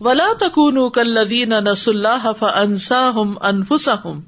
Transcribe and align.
ولا 0.00 0.26
تکون 0.40 0.90
کلدین 0.90 1.48
نس 1.48 1.88
اللہ 1.88 2.32
فنسا 2.38 3.10
ہم 3.10 3.34
انفسا 3.42 3.94
ہم 4.04 4.20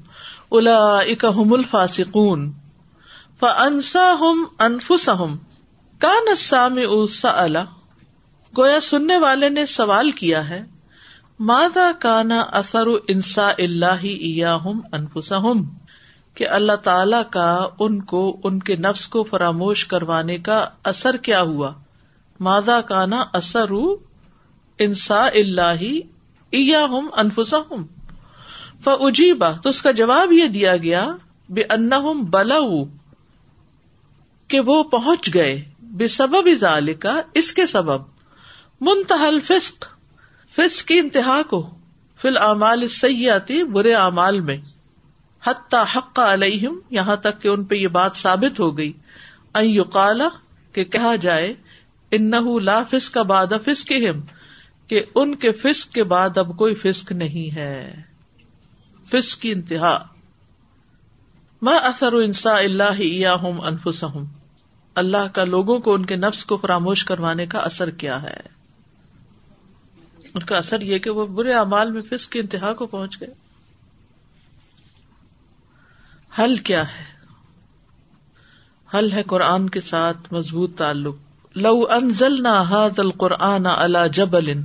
الا 0.51 0.97
اکم 0.97 1.53
الفاسکون 1.53 2.51
فنسا 3.39 4.15
ہم 4.19 4.45
انفسا 4.59 5.13
ہم 5.13 5.37
کا 5.99 6.31
نسام 6.31 6.77
الا 7.23 7.63
گویا 8.57 8.79
سننے 8.79 9.17
والے 9.17 9.49
نے 9.49 9.65
سوال 9.65 10.11
کیا 10.11 10.49
ہے 10.49 10.63
مادا 11.39 11.91
کانا 11.99 12.39
اثر 12.39 12.87
انسا 13.07 13.51
اللہ 13.57 14.45
ہم 14.65 14.81
انفسا 14.91 15.37
ہم 15.37 15.63
کہ 16.35 16.47
اللہ 16.49 16.75
تعالی 16.83 17.17
کا، 17.29 17.67
ان 17.79 18.01
کو، 18.01 18.41
ان 18.43 18.59
کے 18.59 18.75
نفس 18.75 19.07
کو 19.07 19.23
فراموش 19.23 19.85
کروانے 19.85 20.37
کا 20.37 20.65
اثر 20.83 21.17
کیا 21.17 21.41
ہوا؟ 21.41 21.73
مادا 22.39 22.81
کانا 22.81 23.23
اثر 23.33 23.71
انسا 24.77 25.25
اللہ 25.25 25.83
ہم 26.85 27.09
انفسا 27.17 27.57
ہم 27.71 27.85
فجیبا 28.83 29.51
تو 29.51 29.69
اس 29.69 29.81
کا 29.81 29.91
جواب 29.91 30.31
یہ 30.31 30.47
دیا 30.47 30.77
گیا 30.77 31.15
بے 31.49 31.61
ان 31.69 31.89
بلا 32.21 32.57
کہ 34.47 34.59
وہ 34.59 34.83
پہنچ 34.83 35.33
گئے۔ 35.33 35.63
بے 35.81 36.07
سبب 36.07 36.47
کا 36.99 37.21
اس 37.33 37.53
کے 37.53 37.65
سبب۔ 37.65 38.01
منتحل 38.81 39.39
فسق 39.39 39.85
فسق 40.55 40.87
کی 40.87 40.99
انتہا 40.99 41.41
کو۔ 41.49 41.69
فل 42.21 42.37
اعمال 42.37 42.87
سیاتی 42.87 43.63
برے 43.63 43.93
اعمال 43.93 44.39
میں۔ 44.39 44.57
حتیٰ 45.43 45.83
حق 45.95 46.19
علیہم، 46.19 46.79
یہاں 46.89 47.15
تک 47.15 47.41
کہ 47.41 47.47
ان 47.47 47.63
پہ 47.63 47.75
یہ 47.75 47.87
بات 47.87 48.15
ثابت 48.15 48.59
ہو 48.59 48.77
گئی۔ 48.77 48.93
این 49.53 49.69
کہ 50.73 50.83
کہا 50.83 51.15
جائے 51.15 51.53
ان 52.11 52.31
لا 52.59 52.83
فسق 52.83 53.13
کا 53.13 53.21
باد 53.21 53.47
فسق 53.65 53.87
کہ 54.91 55.03
ان 55.15 55.35
کے 55.35 55.51
فسق 55.51 55.93
کے 55.93 56.03
بعد 56.03 56.37
اب 56.37 56.57
کوئی 56.57 56.75
فسق 56.75 57.11
نہیں 57.11 57.55
ہے۔ 57.55 57.95
فسق 59.09 59.41
کی 59.41 59.51
انتہا۔ 59.51 60.07
میں 61.61 61.77
اثر 61.77 62.13
انسا 62.13 62.57
اللہ 62.57 63.27
ہوں 63.27 63.57
انفس 63.57 64.03
ہوں 64.03 64.25
اللہ 64.95 65.27
کا 65.33 65.43
لوگوں 65.43 65.79
کو 65.79 65.93
ان 65.93 66.05
کے 66.05 66.15
نفس 66.15 66.45
کو 66.45 66.57
فراموش 66.57 67.05
کروانے 67.05 67.45
کا 67.45 67.59
اثر 67.59 67.89
کیا 67.89 68.23
ہے۔ 68.23 68.39
ان 70.33 70.39
کا 70.39 70.57
اثر 70.57 70.81
یہ 70.81 70.97
کہ 70.97 71.09
وہ 71.09 71.27
برے 71.27 71.53
اعمال 71.53 71.91
میں 71.91 72.01
فسق 72.01 72.31
کی 72.31 72.39
انتہا 72.39 72.73
کو 72.73 72.85
پہنچ 72.85 73.21
گئے۔ 73.21 73.33
حل 76.39 76.55
کیا 76.55 76.83
ہے؟ 76.87 77.05
حل 78.97 79.11
ہے 79.11 79.23
قرآن 79.23 79.69
کے 79.69 79.81
ساتھ 79.81 80.33
مضبوط 80.33 80.77
تعلق۔ 80.77 81.15
لو 81.55 81.81
انزل 81.89 82.43
نہ 82.43 82.87
القرآن 82.97 83.65
اللہ 83.65 84.07
جبل 84.13 84.59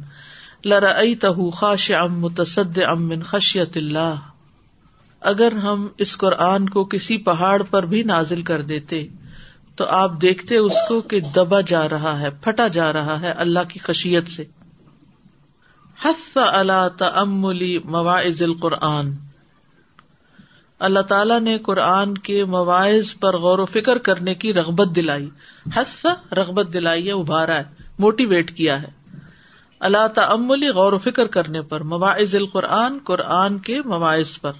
تہ 1.20 1.50
خاش 1.50 1.90
ام 1.90 2.20
متصد 2.20 2.78
ام 2.88 3.08
من 3.08 3.22
خشیت 3.22 3.76
اللہ 3.76 4.14
اگر 5.20 5.52
ہم 5.52 5.88
اس 5.98 6.18
قرآن 6.18 6.68
کو 6.68 6.84
کسی 6.84 7.18
پہاڑ 7.18 7.62
پر 7.62 7.82
بھی 7.82 8.02
نازل 8.02 8.42
کر 8.42 8.60
دیتے، 8.60 9.08
تو 9.76 9.84
آپ 9.84 10.12
دیکھتے 10.22 10.56
اس 10.56 10.72
کو 10.88 11.00
کہ 11.00 11.20
دبا 11.20 11.60
جا 11.60 11.88
رہا 11.88 12.20
ہے، 12.20 12.28
پھٹا 12.30 12.68
جا 12.68 12.92
رہا 12.92 13.20
ہے 13.20 13.30
اللہ 13.30 13.58
کی 13.68 13.78
خشیت 13.78 14.30
سے۔ 14.30 14.44
حف 16.04 16.36
اللہ 16.36 16.88
تملی 16.98 17.78
مواعظ 17.78 18.42
القرآن۔ 18.42 19.12
اللہ 20.78 21.00
تعالیٰ 21.00 21.40
نے 21.40 21.58
قرآن 21.58 22.18
کے 22.18 22.44
مواعظ 22.44 23.14
پر 23.14 23.36
غور 23.36 23.58
و 23.58 23.66
فکر 23.66 23.98
کرنے 23.98 24.34
کی 24.34 24.54
رغبت 24.54 24.96
دلائی۔ 24.96 25.30
حس 25.76 26.06
رغبت 26.32 26.66
دلائی 26.72 27.06
ہے 27.06 27.12
ابھارا 27.12 27.56
ہے 27.56 27.64
موٹیویٹ 27.98 28.56
کیا 28.56 28.82
ہے۔ 28.82 29.05
اللہ 29.80 30.08
تعملی 30.14 30.68
غور 30.68 30.92
و 30.92 30.98
فکر 30.98 31.26
کرنے 31.26 31.62
پر، 31.62 31.80
مواعظ 31.80 32.34
القرآن، 32.34 32.98
قرآن 33.04 33.58
کے 33.58 33.82
مواعظ 33.82 34.40
پر۔ 34.40 34.52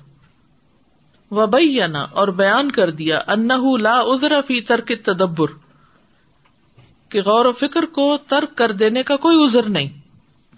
وبینا 1.31 2.00
اور 2.00 2.28
بیان 2.28 2.70
کر 2.70 2.91
دیا 2.91 3.20
انہ 3.27 3.77
لا 3.81 3.98
ازر 3.98 4.41
فی 4.47 4.60
ترک 4.60 4.93
تدبر 5.04 5.47
کہ 7.09 7.22
غور 7.22 7.44
و 7.44 7.53
فکر 7.53 7.87
کو 7.87 8.16
ترک 8.27 8.56
کر 8.56 8.72
دینے 8.72 9.03
کا 9.03 9.16
کوئی 9.16 9.43
ازر 9.43 9.69
نہیں۔ 9.69 9.88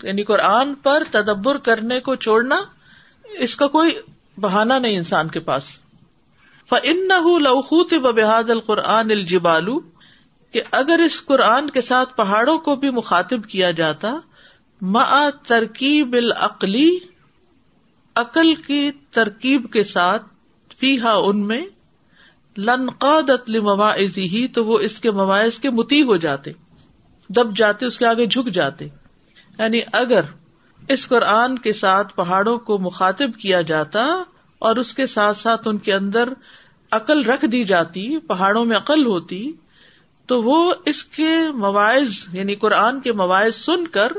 یعنی 0.03 0.23
قرآن 0.23 0.75
پر 0.75 1.03
تدبر 1.11 1.59
کرنے 1.59 2.01
کو 2.01 2.15
چھوڑنا، 2.15 2.63
اس 3.25 3.57
کا 3.57 3.67
کوئی 3.67 3.91
بہانا 4.41 4.79
نہیں 4.79 4.97
انسان 4.97 5.29
کے 5.29 5.41
پاس۔ 5.41 5.65
فن 6.69 7.09
لوخوت 7.43 7.95
بحاد 7.95 8.51
القرآن 8.51 9.11
الجبالو 9.11 9.81
کہ 10.53 10.61
اگر 10.71 11.01
اس 11.05 11.25
قرآن 11.25 11.71
کے 11.71 11.81
ساتھ 11.81 12.17
پہاڑوں 12.17 12.59
کو 12.59 12.77
بھی 12.77 12.91
مخاطب 12.91 13.45
کیا 13.45 13.71
جاتا 13.71 14.13
مع 14.81 15.29
ترکیب 15.47 16.13
العقلی، 16.13 16.99
عقل 18.15 18.55
کی 18.55 18.91
ترکیب 19.11 19.73
کے 19.73 19.83
ساتھ 19.83 20.23
فی 20.79 21.01
ہا 21.01 21.13
ان 21.13 21.47
میں 21.47 21.67
لنقاد 22.59 23.31
مواعظ 23.49 24.19
ہی 24.19 24.49
تو 24.49 24.65
وہ 24.65 24.79
اس 24.79 25.01
کے 25.01 25.11
مواعث 25.11 25.59
کے 25.59 25.71
متی 25.71 26.03
ہو 26.03 26.17
جاتے، 26.17 26.53
دب 27.29 27.57
جاتے، 27.57 27.87
اس 27.87 27.99
کے 27.99 28.07
آگے 28.07 28.27
جھک 28.27 28.49
جاتے۔ 28.49 28.85
یعنی 29.59 29.81
اگر 29.93 30.21
اس 30.89 31.09
قرآن 31.09 31.59
کے 31.59 31.73
ساتھ 31.73 32.15
پہاڑوں 32.15 32.59
کو 32.59 32.79
مخاطب 32.79 33.31
کیا 33.39 33.61
جاتا 33.61 34.23
اور 34.59 34.77
اس 34.77 34.95
کے 34.95 35.07
ساتھ 35.07 35.37
ساتھ 35.37 35.69
ان 35.69 35.79
کے 35.79 35.95
اندر 35.95 36.29
عقل 36.91 37.25
رکھ 37.25 37.45
دی 37.45 37.65
جاتی، 37.65 38.19
پہاڑوں 38.19 38.65
میں 38.65 38.77
عقل 38.77 39.07
ہوتی، 39.07 39.53
تو 40.27 40.43
وہ 40.43 40.75
اس 40.85 41.05
کے 41.05 41.29
مواعظ 41.55 42.25
یعنی 42.33 42.55
قرآن 42.55 43.01
کے 43.01 43.13
مواعظ 43.13 43.55
سن 43.55 43.87
کر 43.87 44.13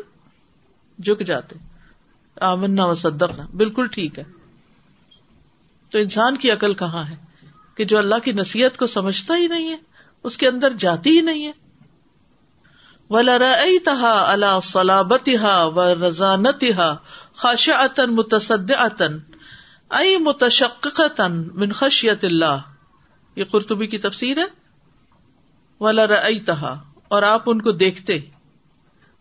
جھک 1.04 1.20
جاتے 1.26 1.56
آمنا 2.42 2.86
و 2.86 2.94
صدقنا، 2.94 3.46
بالکل 3.56 3.88
ٹھیک 3.88 4.20
ہے۔ 4.20 4.24
تو 5.92 5.98
انسان 5.98 6.38
کی 6.38 6.52
عقل 6.52 6.74
کہاں 6.74 7.04
ہے؟ 7.10 7.16
کہ 7.76 7.84
جو 7.84 7.98
اللہ 7.98 8.16
کی 8.24 8.32
نصیحت 8.32 8.78
کو 8.78 8.88
سمجھتا 8.88 9.38
ہی 9.38 9.48
نہیں 9.48 9.70
ہے، 9.70 9.78
اس 10.24 10.38
کے 10.38 10.48
اندر 10.48 10.74
جاتی 10.74 11.18
ہی 11.18 11.22
نہیں 11.22 11.48
ہے۔ 11.48 11.52
تہا 13.80 14.32
اللہ 14.32 14.60
صلابت 14.64 15.30
و 15.76 15.96
رضانتہ 15.96 16.96
خاش 17.34 17.70
عطن 17.70 18.16
متصد 18.16 18.72
عطن 18.72 19.20
ائی 19.90 20.18
متشقن 20.18 21.48
من 21.54 21.72
خشیت 21.72 22.26
اللہ 22.26 22.58
یہ 23.36 23.44
قرطبی 23.44 23.88
کی 23.88 23.98
تفسیر 23.98 24.38
ہے۔ 24.38 24.46
ولا 25.80 26.06
اور 27.08 27.24
آپ 27.24 27.42
ان 27.46 27.62
کو 27.62 27.72
دیکھتے۔ 27.72 28.20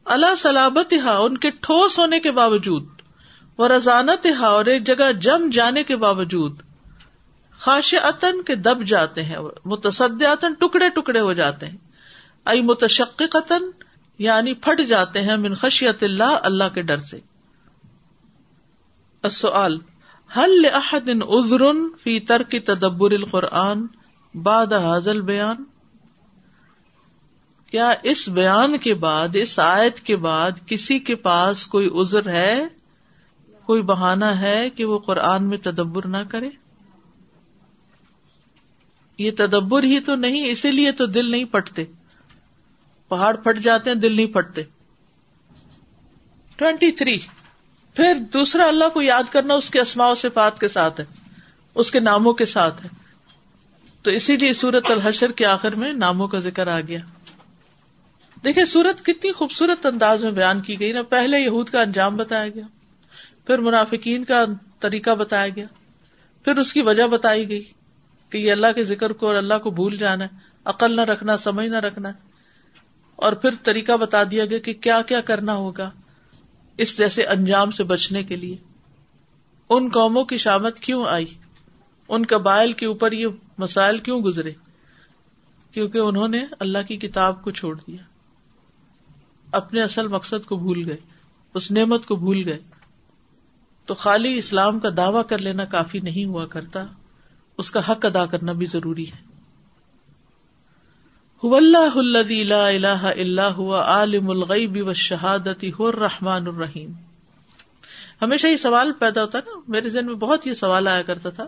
اللہ 0.09 0.35
سلابت 0.35 0.95
ان 1.07 1.39
کے 1.39 1.51
ٹھوس 1.51 1.99
ہونے 1.99 2.21
کے 2.21 2.31
باوجود 2.31 2.87
وہ 3.59 3.69
رضانت 3.69 4.27
اور 4.41 4.65
ایک 4.65 4.87
جگہ 4.87 5.13
جم 5.13 5.51
جانے 5.53 5.83
کے 5.83 5.97
باوجود 5.97 6.61
خاش 7.59 7.95
عطن 8.03 8.43
کے 8.43 8.55
دب 8.55 8.83
جاتے 8.83 9.23
ہیں 9.23 9.37
متصد 9.65 10.23
ٹکڑے 10.59 10.89
ٹکڑے 10.89 11.21
ہو 11.21 11.33
جاتے 11.33 11.67
ہیں۔ 11.67 11.77
ائی 12.45 12.63
متشق 12.63 13.23
قطن 13.31 13.63
یعنی 14.19 14.55
پھٹ 14.55 14.81
جاتے 14.81 15.23
ہیں، 15.23 15.37
من 15.37 15.55
خشیت 15.55 16.03
اللہ 16.03 16.39
اللہ 16.43 16.65
کے 16.75 16.83
ڈر 16.83 16.99
سے۔ 16.99 17.21
السؤال 19.23 19.79
حل 20.37 20.67
احد 20.73 21.09
عذر 21.09 21.63
فی 22.03 22.21
ترک 22.21 22.55
تدبر 22.67 23.11
القرآن 23.11 23.87
باد 24.35 24.73
حاضل 24.73 25.21
بیان 25.21 25.57
کیا 27.71 27.93
اس 28.03 28.29
بیان 28.29 28.79
کے 28.79 28.95
بعد، 28.95 29.29
اس 29.35 29.59
آیت 29.59 30.01
کے 30.01 30.17
بعد 30.17 30.51
کسی 30.67 30.99
کے 30.99 31.15
پاس 31.15 31.67
کوئی 31.67 31.91
عذر 32.01 32.29
ہے؟ 32.29 32.65
کوئی 33.67 33.83
بہانا 33.83 34.41
ہے 34.41 34.71
کہ 34.71 34.85
وہ 34.85 34.99
قرآن 34.99 35.49
میں 35.49 35.59
تدبر 35.59 36.07
نہ 36.07 36.17
کرے؟ 36.29 36.49
یہ 39.19 39.31
تدبر 39.39 39.83
ہی 39.83 40.01
تو 40.01 40.15
نہیں، 40.15 40.49
اسی 40.49 40.71
لیے 40.71 40.93
تو 40.93 41.07
دل 41.07 41.31
نہیں 41.31 41.45
پٹتے۔ 41.45 41.85
پہاڑ 43.09 43.37
پھٹ 43.37 43.59
جاتے 43.59 43.91
ہیں، 43.91 43.97
دل 43.97 44.17
نہیں 44.17 44.27
پھٹتے 44.27 44.63
ٹوینٹی 46.57 46.93
تھری۔ 46.93 47.19
پھر 47.95 48.15
دوسرا 48.33 48.67
اللہ 48.67 48.89
کو 48.95 49.03
یاد 49.03 49.23
کرنا 49.31 49.55
اس 49.55 49.71
کے 49.71 49.81
اسماء 49.81 50.15
صفات 50.15 50.61
کے 50.61 50.69
ساتھ 50.69 51.01
ہے، 51.01 51.07
اس 51.75 51.91
کے 51.91 52.01
ناموں 52.01 52.33
کے 52.33 52.45
ساتھ 52.45 52.85
ہے۔ 52.85 52.91
تو 54.03 54.11
اسی 54.11 54.37
لیے 54.37 54.53
سورت 54.53 54.91
الحشر 54.91 55.33
کے 55.33 55.47
آخر 55.47 55.75
میں 55.75 55.93
ناموں 55.93 56.29
کا 56.29 56.39
ذکر 56.39 56.67
آ 56.67 56.81
گیا۔ 56.81 56.99
دیکھے 58.45 58.65
سورت 58.65 59.05
کتنی 59.05 59.33
خوبصورت 59.33 59.87
انداز 59.87 60.25
میں 60.25 60.33
بیان 60.33 60.61
کی 60.61 60.81
گئی 60.81 60.93
نا۔ 60.93 61.03
پہلے 61.03 61.39
یہود 61.39 61.69
کا 61.69 61.81
انجام 61.81 62.17
بتایا 62.17 62.49
گیا، 62.49 62.67
پھر 63.47 63.59
منافقین 63.59 64.25
کا 64.25 64.45
طریقہ 64.81 65.15
بتایا 65.15 65.49
گیا، 65.49 65.67
پھر 66.45 66.57
اس 66.57 66.73
کی 66.73 66.83
وجہ 66.83 67.03
بتائی 67.03 67.49
گئی 67.49 67.65
کہ 68.31 68.39
یہ 68.39 68.53
اللہ 68.53 68.67
کے 68.75 68.85
ذکر 68.85 69.13
کو 69.13 69.27
اور 69.27 69.35
اللہ 69.35 69.59
کو 69.63 69.71
بھول 69.71 69.97
جانا 69.97 70.25
ہے، 70.25 70.29
عقل 70.65 70.97
نہ 70.97 71.01
رکھنا، 71.01 71.37
سمجھ 71.37 71.69
نہ 71.69 71.77
رکھنا۔ 71.77 72.09
اور 73.17 73.33
پھر 73.33 73.51
طریقہ 73.63 73.93
بتا 73.93 74.23
دیا 74.31 74.45
گیا 74.45 74.59
کہ 74.59 74.73
کیا 74.73 75.03
کیا 75.03 75.21
کرنا 75.21 75.55
ہوگا 75.55 75.91
اس 76.77 76.99
جیسے 76.99 77.25
انجام 77.25 77.71
سے 77.71 77.85
بچنے 77.85 78.23
کے 78.23 78.37
لیے۔ 78.37 78.57
ان 79.71 79.89
قوموں 79.89 80.25
کی 80.25 80.39
شامت 80.39 80.79
کیوں 80.79 81.05
آئی؟ 81.07 81.35
ان 82.09 82.23
قبائل 82.29 82.73
کے 82.73 82.87
اوپر 82.87 83.13
یہ 83.13 83.27
مسائل 83.59 83.99
کیوں 83.99 84.23
گزرے؟ 84.23 84.53
کیونکہ 85.73 85.99
انہوں 85.99 86.29
نے 86.29 86.45
اللہ 86.59 86.79
کی 86.89 86.97
کتاب 86.97 87.43
کو 87.43 87.51
چھوڑ 87.51 87.79
دیا۔ 87.87 88.18
اپنے 89.53 89.83
اصل 89.83 90.09
مقصد 90.09 90.47
کو 90.47 90.57
بھول 90.57 90.89
گئے، 90.89 90.97
اس 91.55 91.71
نعمت 91.71 92.07
کو 92.07 92.17
بھول 92.17 92.43
گئے۔ 92.45 92.59
تو 93.87 93.95
خالی 93.95 94.39
اسلام 94.39 94.79
کا 94.79 94.89
دعوی 94.97 95.23
کر 95.29 95.39
لینا 95.39 95.65
کافی 95.65 96.01
نہیں 96.01 96.25
ہوا 96.25 96.47
کرتا، 96.47 96.85
اس 97.59 97.71
کا 97.71 97.81
حق 97.89 98.05
ادا 98.05 98.27
کرنا 98.27 98.53
بھی 98.53 98.67
ضروری 98.67 99.11
ہے۔ 99.11 99.29
اللہ 101.43 101.97
اللہ 101.97 102.85
اللہ 102.85 103.61
عالم 103.73 104.31
الغیب 104.31 104.89
و 104.89 104.93
شہادتی 104.93 105.73
الرحمن 105.79 106.47
الرحیم۔ 106.47 106.93
ہمیشہ 108.23 108.47
یہ 108.47 108.57
سوال 108.57 108.93
پیدا 108.93 109.21
ہوتا 109.21 109.39
نا، 109.47 109.61
میرے 109.69 109.91
ذہن 109.91 110.07
میں 110.07 110.15
بہت 110.15 110.47
یہ 110.47 110.55
سوال 110.55 110.89
آیا 110.89 111.03
کرتا 111.03 111.31
تھا 111.31 111.47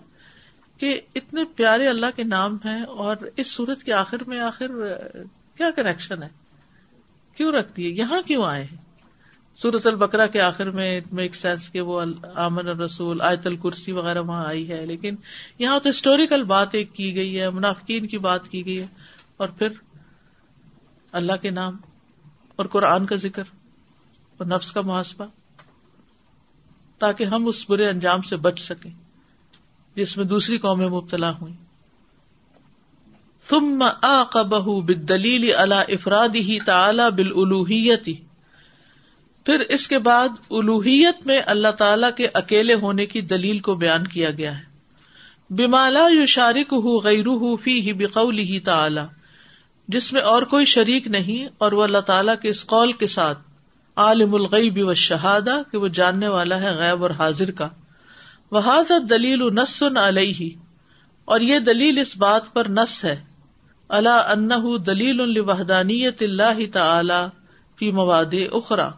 کہ 0.78 1.00
اتنے 1.14 1.44
پیارے 1.56 1.88
اللہ 1.88 2.06
کے 2.16 2.22
نام 2.22 2.56
ہیں 2.64 2.82
اور 2.82 3.16
اس 3.36 3.46
سورت 3.46 3.82
کے 3.82 3.92
آخر 3.92 4.24
میں 4.26 4.40
آخر 4.40 4.68
کیا 5.54 5.70
کنیکشن 5.76 6.22
ہے؟ 6.22 6.28
کیوں 7.40 7.52
رکھتی 7.52 7.84
ہے؟ 7.84 7.90
یہاں 7.96 8.20
کیوں 8.22 8.44
آئے 8.44 8.62
ہیں؟ 8.62 8.76
سورت 9.58 9.86
البکرا 9.86 10.26
کے 10.26 10.40
آخر 10.40 10.70
میں 10.70 11.00
میک 11.12 11.34
سینس 11.34 11.68
کے 11.68 11.80
وہ 11.80 12.00
امن 12.00 12.68
الرسول، 12.68 13.20
آیت 13.20 13.46
الکرسی 13.46 13.92
وغیرہ 13.92 14.20
وہاں 14.22 14.44
آئی 14.46 14.68
ہے، 14.68 14.84
لیکن 14.86 15.14
یہاں 15.58 15.78
تو 15.78 15.90
ہسٹوریکل 15.90 16.44
بات 16.44 16.74
ایک 16.74 16.92
کی 16.94 17.14
گئی 17.16 17.38
ہے، 17.40 17.48
منافقین 17.50 18.06
کی 18.06 18.18
بات 18.20 18.48
کی 18.48 18.64
گئی 18.66 18.80
ہے، 18.80 18.86
اور 19.36 19.48
پھر 19.48 19.68
اللہ 21.12 21.36
کے 21.42 21.50
نام 21.50 21.76
اور 22.56 22.66
قرآن 22.66 23.06
کا 23.06 23.16
ذکر 23.16 23.42
اور 24.40 24.46
نفس 24.46 24.72
کا 24.72 24.80
محاسبہ، 24.80 25.26
تاکہ 27.00 27.24
ہم 27.24 27.46
اس 27.46 27.68
برے 27.70 27.88
انجام 27.88 28.22
سے 28.22 28.36
بچ 28.38 28.60
سکیں، 28.60 28.90
جس 29.96 30.16
میں 30.16 30.24
دوسری 30.26 30.58
قومیں 30.58 30.88
مبتلا 30.88 31.30
ہوئی 31.30 31.54
ثم 33.50 33.84
آقبہ 34.02 34.80
بالدلیل 34.80 35.54
على 35.54 35.94
افرادہ 35.94 36.64
تعالی 36.66 37.02
بالالوہیتی 37.16 38.14
پھر 39.46 39.60
اس 39.60 39.88
کے 39.88 39.98
بعد 39.98 40.28
الوحیت 40.50 41.26
میں 41.26 41.40
اللہ 41.46 41.68
تعالی 41.68 42.06
کے 42.16 42.28
اکیلے 42.34 42.74
ہونے 42.74 43.06
کی 43.06 43.20
دلیل 43.20 43.58
کو 43.58 43.74
بیان 43.74 44.06
کیا 44.06 44.30
گیا 44.30 44.58
ہے. 44.58 44.62
بمالا 45.50 46.08
یو 46.08 46.26
شارک 46.26 46.72
ہُ 46.72 47.04
غیر 47.04 47.56
فی 47.62 47.80
ہی 47.80 47.92
بقول 47.92 48.38
ہی 48.38 48.60
تعلی 48.60 49.00
جس 49.88 50.12
میں 50.12 50.20
اور 50.20 50.42
کوئی 50.42 50.64
شریک 50.64 51.06
نہیں 51.06 51.48
اور 51.58 51.72
وہ 51.72 51.82
اللہ 51.82 51.98
تعالیٰ 51.98 52.34
کے 52.42 52.48
اس 52.48 52.66
قول 52.66 52.92
کے 52.92 53.06
ساتھ 53.06 53.38
عالم 53.96 54.34
الغیب 54.34 54.88
و 54.88 54.94
شہادہ 54.94 55.62
کہ 55.72 55.78
وہ 55.78 55.88
جاننے 55.88 56.28
والا 56.28 56.62
ہے 56.62 56.70
غیب 56.70 57.02
اور 57.02 57.10
حاضر 57.10 57.50
کا. 57.50 57.68
وہ 58.50 58.82
دلیل 59.10 59.42
نسن 59.42 59.96
علیہ. 59.96 60.56
اور 61.24 61.40
یہ 61.40 61.58
دلیل 61.58 61.98
اس 61.98 62.16
بات 62.16 62.52
پر 62.52 62.68
نس 62.68 63.04
ہے 63.04 63.29
اللہ 63.90 64.08
ان 64.08 64.50
دلیل 64.86 65.20
الوحدانیت 65.20 66.22
اللہ 66.22 66.72
تعالی 66.72 67.26
فی 67.78 67.92
مواد 67.92 68.34
اخرا 68.52 68.90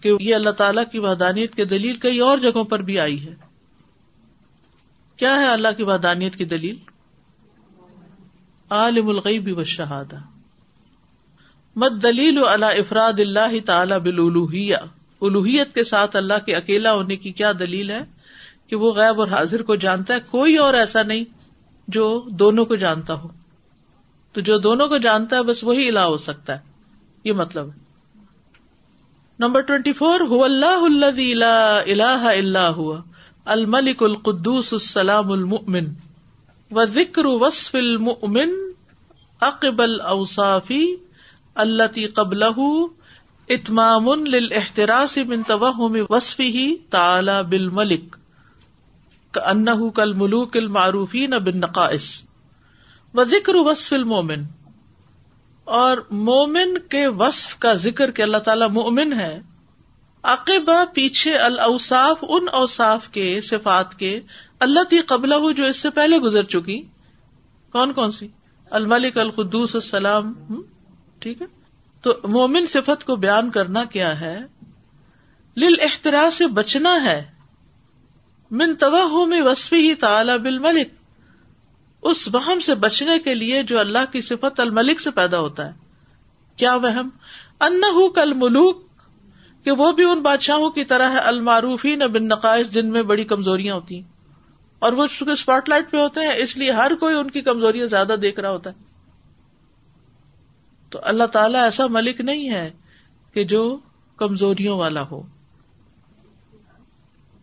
کہ 0.00 0.12
یہ 0.20 0.34
اللہ 0.34 0.50
تعالیٰ 0.50 0.84
کی 0.92 0.98
وحدانیت 0.98 1.54
کی 1.54 1.64
دلیل 1.64 1.96
کئی 1.96 2.18
اور 2.18 2.38
جگہوں 2.38 2.64
پر 2.64 2.78
بھی 2.78 3.00
آئی 3.00 3.26
ہے۔ 3.26 3.34
کیا 5.16 5.40
ہے 5.40 5.48
اللہ 5.48 5.68
کی 5.76 5.82
وحدانیت 5.82 6.36
کی 6.36 6.44
دلیل؟ 6.44 6.76
عالم 8.70 9.08
الغیب 9.08 9.58
و 9.58 9.64
شہادہ 9.64 10.16
مد 11.76 12.02
دلیل 12.02 12.38
اللہ 12.46 12.66
افراد 12.66 13.20
اللہ 13.20 13.66
تعالی 13.66 13.94
بلوہیا 14.02 14.78
الوحیت 15.22 15.74
کے 15.74 15.84
ساتھ 15.84 16.16
اللہ 16.16 16.34
کے 16.46 16.54
اکیلا 16.54 16.92
ہونے 16.92 17.16
کی 17.16 17.32
کیا 17.32 17.52
دلیل 17.52 17.90
ہے؟ 17.90 18.00
کہ 18.66 18.76
وہ 18.76 18.92
غیب 18.92 19.20
اور 19.20 19.28
حاضر 19.28 19.62
کو 19.62 19.74
جانتا 19.74 20.14
ہے، 20.14 20.20
کوئی 20.30 20.56
اور 20.56 20.74
ایسا 20.74 21.02
نہیں 21.02 21.24
جو 21.88 22.26
دونوں 22.30 22.64
کو 22.64 22.76
جانتا 22.76 23.14
ہو۔ 23.14 23.28
تو 24.32 24.40
جو 24.40 24.58
دونوں 24.58 24.88
کو 24.88 24.96
جانتا 24.96 25.36
ہے 25.36 25.42
بس 25.42 25.64
وہی 25.64 25.88
الہ 25.88 25.98
ہو 25.98 26.16
سکتا 26.16 26.54
ہے۔ 26.54 26.58
یہ 27.24 27.32
مطلب 27.32 27.68
ہے۔ 27.68 27.82
نمبر 29.38 29.60
ٹوینٹی 29.60 29.92
فور 29.92 30.20
اللہ 30.20 30.84
اللہ 31.86 32.26
اللہ 32.26 33.00
الملک 33.44 34.02
القدوس 34.02 34.72
السلام 34.72 35.32
المؤمن 35.32 35.86
و 36.70 36.84
ذکر 36.84 37.24
وصف 37.24 37.74
المؤمن 37.74 38.50
اقبل 39.40 40.00
اوصافی 40.00 40.96
اللہ 41.54 42.14
قبل 42.14 42.42
اتمام 43.48 44.24
للاحتراس 44.24 45.18
من 45.28 45.42
توہم 45.42 45.96
وصفه 46.10 46.66
تعالی 46.90 47.38
بالملک 47.48 48.16
کأنه 49.30 49.88
كالملوك 49.90 50.56
المعروفين 50.56 51.30
بالنقائص۔ 51.30 52.31
و 53.14 53.24
ذکر 53.24 53.54
وصف 53.54 53.92
المؤمن۔ 53.92 54.42
اور 55.64 55.98
مومن 56.10 56.78
کے 56.78 57.06
وصف 57.06 57.58
کا 57.58 57.74
ذکر 57.74 58.10
کہ 58.10 58.22
اللہ 58.22 58.36
تعالیٰ 58.36 58.70
مومن 58.70 59.12
ہے، 59.12 59.40
عقبہ 60.22 60.84
پیچھے 60.94 61.36
الاوصاف، 61.38 62.24
ان 62.28 62.46
اوصاف 62.52 63.08
کے 63.08 63.40
صفات 63.40 63.98
کے 63.98 64.20
اللہ 64.60 64.84
تی 64.84 64.98
قبل 64.98 65.32
ہو 65.32 65.52
جو 65.52 65.66
اس 65.66 65.76
سے 65.76 65.90
پہلے 65.90 66.18
گزر 66.18 66.42
چکی۔ 66.42 66.82
کون 67.72 67.92
کون 67.92 68.10
سی؟ 68.10 68.28
الملک 68.70 69.18
القدوس 69.18 69.74
السلام۔ 69.74 70.32
ٹھیک 71.18 71.42
ہے۔ 71.42 71.46
تو 72.02 72.14
مومن 72.24 72.66
صفت 72.66 73.04
کو 73.04 73.16
بیان 73.16 73.50
کرنا 73.50 73.84
کیا 73.84 74.20
ہے؟ 74.20 74.40
لل 75.56 75.74
اختراع 75.80 76.30
سے 76.30 76.46
بچنا 76.46 77.04
ہے۔ 77.04 77.24
من 78.50 78.74
تو 78.74 79.26
میں 79.26 79.42
وسفی 79.42 79.90
ہی 79.90 79.94
تعالی 79.94 80.32
بل 80.38 80.58
ملک 80.58 80.88
اس 82.02 82.34
وہم 82.34 82.60
سے 82.60 82.74
بچنے 82.74 83.18
کے 83.18 83.34
لیے 83.34 83.62
جو 83.62 83.80
اللہ 83.80 84.12
کی 84.12 84.20
صفت 84.20 84.60
الملک 84.60 85.00
سے 85.00 85.10
پیدا 85.10 85.38
ہوتا 85.38 85.66
ہے۔ 85.66 85.72
کیا 86.56 86.74
وہم؟ 86.74 87.08
ان 87.60 87.80
کل 88.14 88.32
ملوک 88.34 88.86
کہ 89.64 89.70
وہ 89.70 89.92
بھی 89.92 90.04
ان 90.04 90.20
بادشاہوں 90.20 90.70
کی 90.70 90.84
طرح 90.84 91.10
ہے 91.10 91.18
المعروفی 91.18 91.96
نہ 91.96 92.04
بن 92.04 92.28
نقائص 92.28 92.70
جن 92.70 92.86
میں 92.86 93.02
بڑی 93.02 93.24
کمزوریاں 93.24 93.74
ہوتی 93.74 93.94
ہیں۔ 93.94 94.02
اور 94.78 94.92
وہ 94.92 95.06
چونکہ 95.06 95.32
اسپاٹ 95.32 95.68
لائٹ 95.68 95.90
پہ 95.90 95.96
ہوتے 95.96 96.20
ہیں، 96.20 96.32
اس 96.36 96.56
لیے 96.56 96.70
ہر 96.70 96.92
کوئی 97.00 97.14
ان 97.14 97.30
کی 97.30 97.40
کمزوریاں 97.40 97.86
زیادہ 97.86 98.14
دیکھ 98.22 98.40
رہا 98.40 98.50
ہوتا 98.50 98.70
ہے۔ 98.70 98.74
تو 100.90 101.00
اللہ 101.02 101.24
تعالیٰ 101.24 101.62
ایسا 101.62 101.86
ملک 101.86 102.20
نہیں 102.20 102.50
ہے 102.50 102.70
کہ 103.34 103.44
جو 103.44 103.78
کمزوریوں 104.16 104.78
والا 104.78 105.02
ہو۔ 105.02 105.22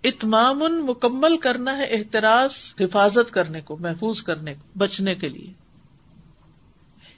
اتمام 0.04 0.60
مکمل 0.60 1.38
کرنا 1.38 1.78
ہے 1.78 1.84
احتراز، 1.84 2.52
حفاظت 2.80 3.32
کرنے 3.32 3.62
کو، 3.62 3.78
محفوظ 3.78 4.22
کرنے 4.22 4.54
کو، 4.54 4.80
بچنے 4.80 5.16
کے 5.16 5.28
لیے۔ 5.30 5.54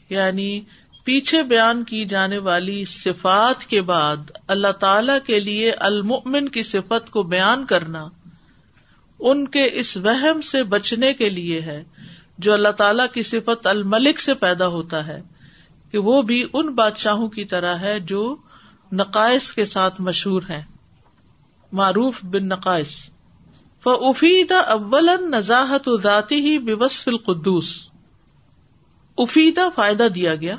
یعنی 0.10 0.62
پیچھے 1.04 1.44
بیان 1.44 1.83
کی 1.83 2.06
جانے 2.06 2.38
والی 2.38 2.86
صفات 2.86 3.66
کے 3.66 3.81
بعد 3.81 4.31
اللہ 4.48 4.72
تعالی 4.72 5.13
کے 5.25 5.39
لیے 5.39 5.72
المؤمن 5.72 6.50
کی 6.50 6.63
صفت 6.63 7.10
کو 7.10 7.24
بیان 7.24 7.66
کرنا 7.66 8.07
ان 9.19 9.47
کے 9.47 9.69
اس 9.73 9.97
وہم 9.97 10.42
سے 10.42 10.64
بچنے 10.64 11.14
کے 11.14 11.30
لیے 11.30 11.61
ہے، 11.61 11.83
جو 12.38 12.54
اللہ 12.54 12.69
تعالی 12.69 13.04
کی 13.14 13.23
صفت 13.23 13.68
الملک 13.68 14.19
سے 14.19 14.33
پیدا 14.33 14.68
ہوتا 14.68 15.07
ہے، 15.07 15.21
کہ 15.92 15.97
وہ 15.97 16.21
بھی 16.21 16.47
ان 16.54 16.69
بادشاہوں 16.69 17.30
کی 17.30 17.45
طرح 17.45 17.76
ہے 17.76 18.00
جو 18.00 18.35
نقائص 18.92 19.52
کے 19.52 19.66
ساتھ 19.66 20.02
مشہور 20.02 20.42
ہیں۔ 20.50 20.61
معروف 21.71 22.23
بن 22.23 22.45
نقائص. 22.45 22.94
فعفید 23.83 24.51
اول 24.51 25.09
نزاحت 25.31 25.90
ذاتی 26.04 26.35
ہی 26.35 26.57
بے 26.59 26.73
القدوس. 27.07 27.69
افیدا 29.18 29.68
فائدہ 29.75 30.07
دیا 30.16 30.35
گیا، 30.35 30.56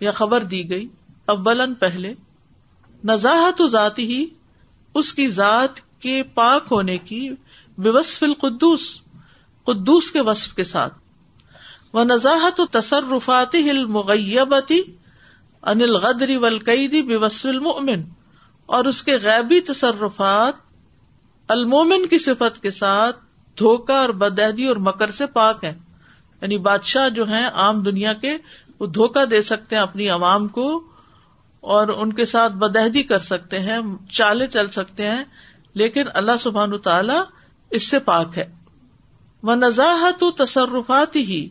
یا 0.00 0.10
خبر 0.10 0.44
دی 0.44 0.68
گئی 0.70 0.88
اول 1.26 1.74
پہلے. 1.74 2.14
نزاحت 3.04 3.62
ذاتی 3.70 4.06
ہی 4.06 4.24
اس 4.94 5.12
کی 5.12 5.28
ذات 5.28 5.80
کے 6.00 6.22
پاک 6.34 6.68
ہونے 6.70 6.98
کی 6.98 7.28
بے 7.78 7.90
القدوس، 8.22 9.00
قدوس 9.66 10.10
کے 10.10 10.20
وصف 10.20 10.54
کے 10.54 10.64
ساتھ. 10.64 10.94
وہ 11.92 12.04
نزاحت 12.04 12.60
و 12.60 12.66
تصرفاتی 12.66 13.70
ہل 13.70 13.84
مغیبتی 13.86 14.80
انل 15.62 15.96
غدری 15.96 16.36
ولقیدی 16.36 17.02
بے 17.02 17.16
المؤمن. 17.44 18.02
اور 18.68 18.84
اس 18.84 19.02
کے 19.02 19.16
غیبی 19.16 19.60
تصرفات 19.60 20.54
المومن 21.48 22.06
کی 22.06 22.18
صفت 22.18 22.62
کے 22.62 22.70
ساتھ 22.70 23.16
دھوکا 23.58 23.94
اور 23.94 24.08
بدہدی 24.08 24.66
اور 24.66 24.76
مکر 24.76 25.10
سے 25.10 25.26
پاک 25.26 25.64
ہے 25.64 25.78
یعنی 26.42 26.58
بادشاہ 26.58 27.08
جو 27.08 27.28
ہیں 27.28 27.46
عام 27.46 27.82
دنیا 27.82 28.12
کے، 28.12 28.36
وہ 28.80 28.86
دھوکا 28.86 29.24
دے 29.30 29.40
سکتے 29.40 29.76
ہیں 29.76 29.82
اپنی 29.82 30.08
عوام 30.08 30.48
کو 30.48 30.84
اور 31.60 31.88
ان 31.88 32.12
کے 32.12 32.24
ساتھ 32.24 32.52
بدہدی 32.52 33.02
کر 33.02 33.18
سکتے 33.18 33.58
ہیں، 33.58 33.78
چالے 34.10 34.46
چل 34.46 34.68
سکتے 34.68 35.06
ہیں، 35.06 35.24
لیکن 35.74 36.04
اللہ 36.14 36.36
سبحان 36.40 36.78
تعالی 36.78 37.18
اس 37.70 37.90
سے 37.90 37.98
پاک 37.98 38.38
ہے۔ 38.38 38.46
وہ 39.42 39.54
نزاحت 39.54 40.24
تصرفات 40.36 41.16
ہی 41.16 41.48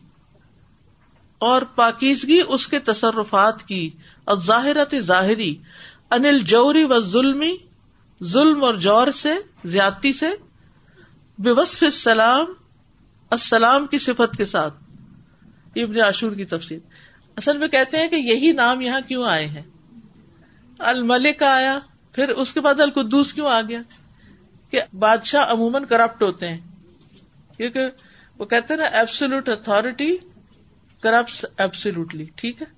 اور 1.38 1.62
پاکیزگی 1.76 2.42
اس 2.48 2.68
کے 2.68 2.80
تصرفات 2.80 3.64
کی 3.64 3.90
اور 4.26 4.36
ظاہرت 4.36 4.96
ظاہری۔ 5.00 5.56
انل 6.12 6.40
جوری 6.40 6.84
و 6.84 7.00
ظلم 7.00 7.44
ظلم 8.24 8.64
اور 8.64 8.76
جور 8.76 9.08
سے، 9.12 9.30
زیادتی 9.66 10.14
سے 10.14 10.30
بے 11.40 11.52
وصف 11.52 11.84
السلام 11.84 12.46
السلام 13.30 13.88
کی 13.88 13.98
صفت 13.98 14.38
کے 14.38 14.46
ساتھ۔ 14.46 14.74
ابن 15.76 16.02
عاشور 16.02 16.32
کی 16.32 16.46
تفصیل 16.46 16.80
اصل 17.36 17.58
میں 17.58 17.68
کہتے 17.68 17.98
ہیں 17.98 18.08
کہ 18.08 18.16
یہی 18.16 18.52
نام 18.52 18.82
یہاں 18.82 19.02
کیوں 19.08 19.24
آئے 19.24 19.48
ہیں؟ 19.48 19.62
الملک 20.80 21.44
آیا، 21.44 21.80
پھر 22.14 22.30
اس 22.30 22.54
کے 22.54 22.62
بعد 22.62 22.80
القدوس 22.80 23.34
کیوں 23.34 23.48
آ 23.48 23.62
گیا؟ 23.62 23.82
کہ 24.72 24.82
بادشاہ 25.00 25.52
عموماً 25.52 25.86
کرپٹ 25.86 26.24
ہوتے 26.24 26.48
ہیں۔ 26.48 26.60
کیونکہ 27.58 27.82
وہ 28.38 28.46
کہتے 28.46 28.74
ہیں 28.74 28.82
نا 28.82 28.88
ایبسولوٹ 28.88 29.50
اتارٹی 29.50 30.18
کرپٹ 31.00 31.46
ایبسولوٹلی 31.58 32.26
ٹھیک 32.36 32.62
ہے؟ 32.62 32.77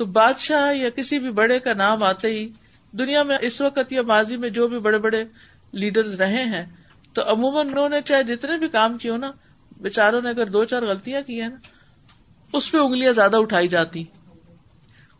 تو 0.00 0.06
بادشاہ 0.06 0.74
یا 0.74 0.90
کسی 0.90 1.18
بھی 1.18 1.30
بڑے 1.30 1.58
کا 1.58 1.72
نام 1.72 2.02
آتے 2.02 2.28
ہی 2.28 2.48
دنیا 2.92 3.22
میں 3.22 3.38
اس 3.40 3.60
وقت 3.60 3.92
یا 3.92 4.02
ماضی 4.02 4.36
میں 4.36 4.48
جو 4.48 4.68
بھی 4.68 4.78
بڑے 4.78 4.98
بڑے 4.98 5.24
لیڈر 5.72 6.04
رہے 6.04 6.44
ہیں، 6.44 6.66
تو 7.12 7.32
عموماً 7.32 7.68
انہوں 7.68 7.88
نے 7.88 8.02
چاہے 8.02 8.22
جتنے 8.22 8.58
بھی 8.58 8.68
کام 8.68 8.98
کیے 8.98 9.10
ہو 9.10 9.16
نا 9.16 9.32
بےچاروں 9.80 10.22
نے 10.22 10.28
اگر 10.28 10.46
دو 10.46 10.64
چار 10.64 10.82
غلطیاں 10.82 11.22
کی 11.22 11.40
ہیں 11.40 11.48
نا، 11.48 11.56
اس 12.52 12.72
پہ 12.72 12.78
انگلیاں 12.78 13.12
زیادہ 13.12 13.36
اٹھائی 13.36 13.68
جاتی۔ 13.68 14.04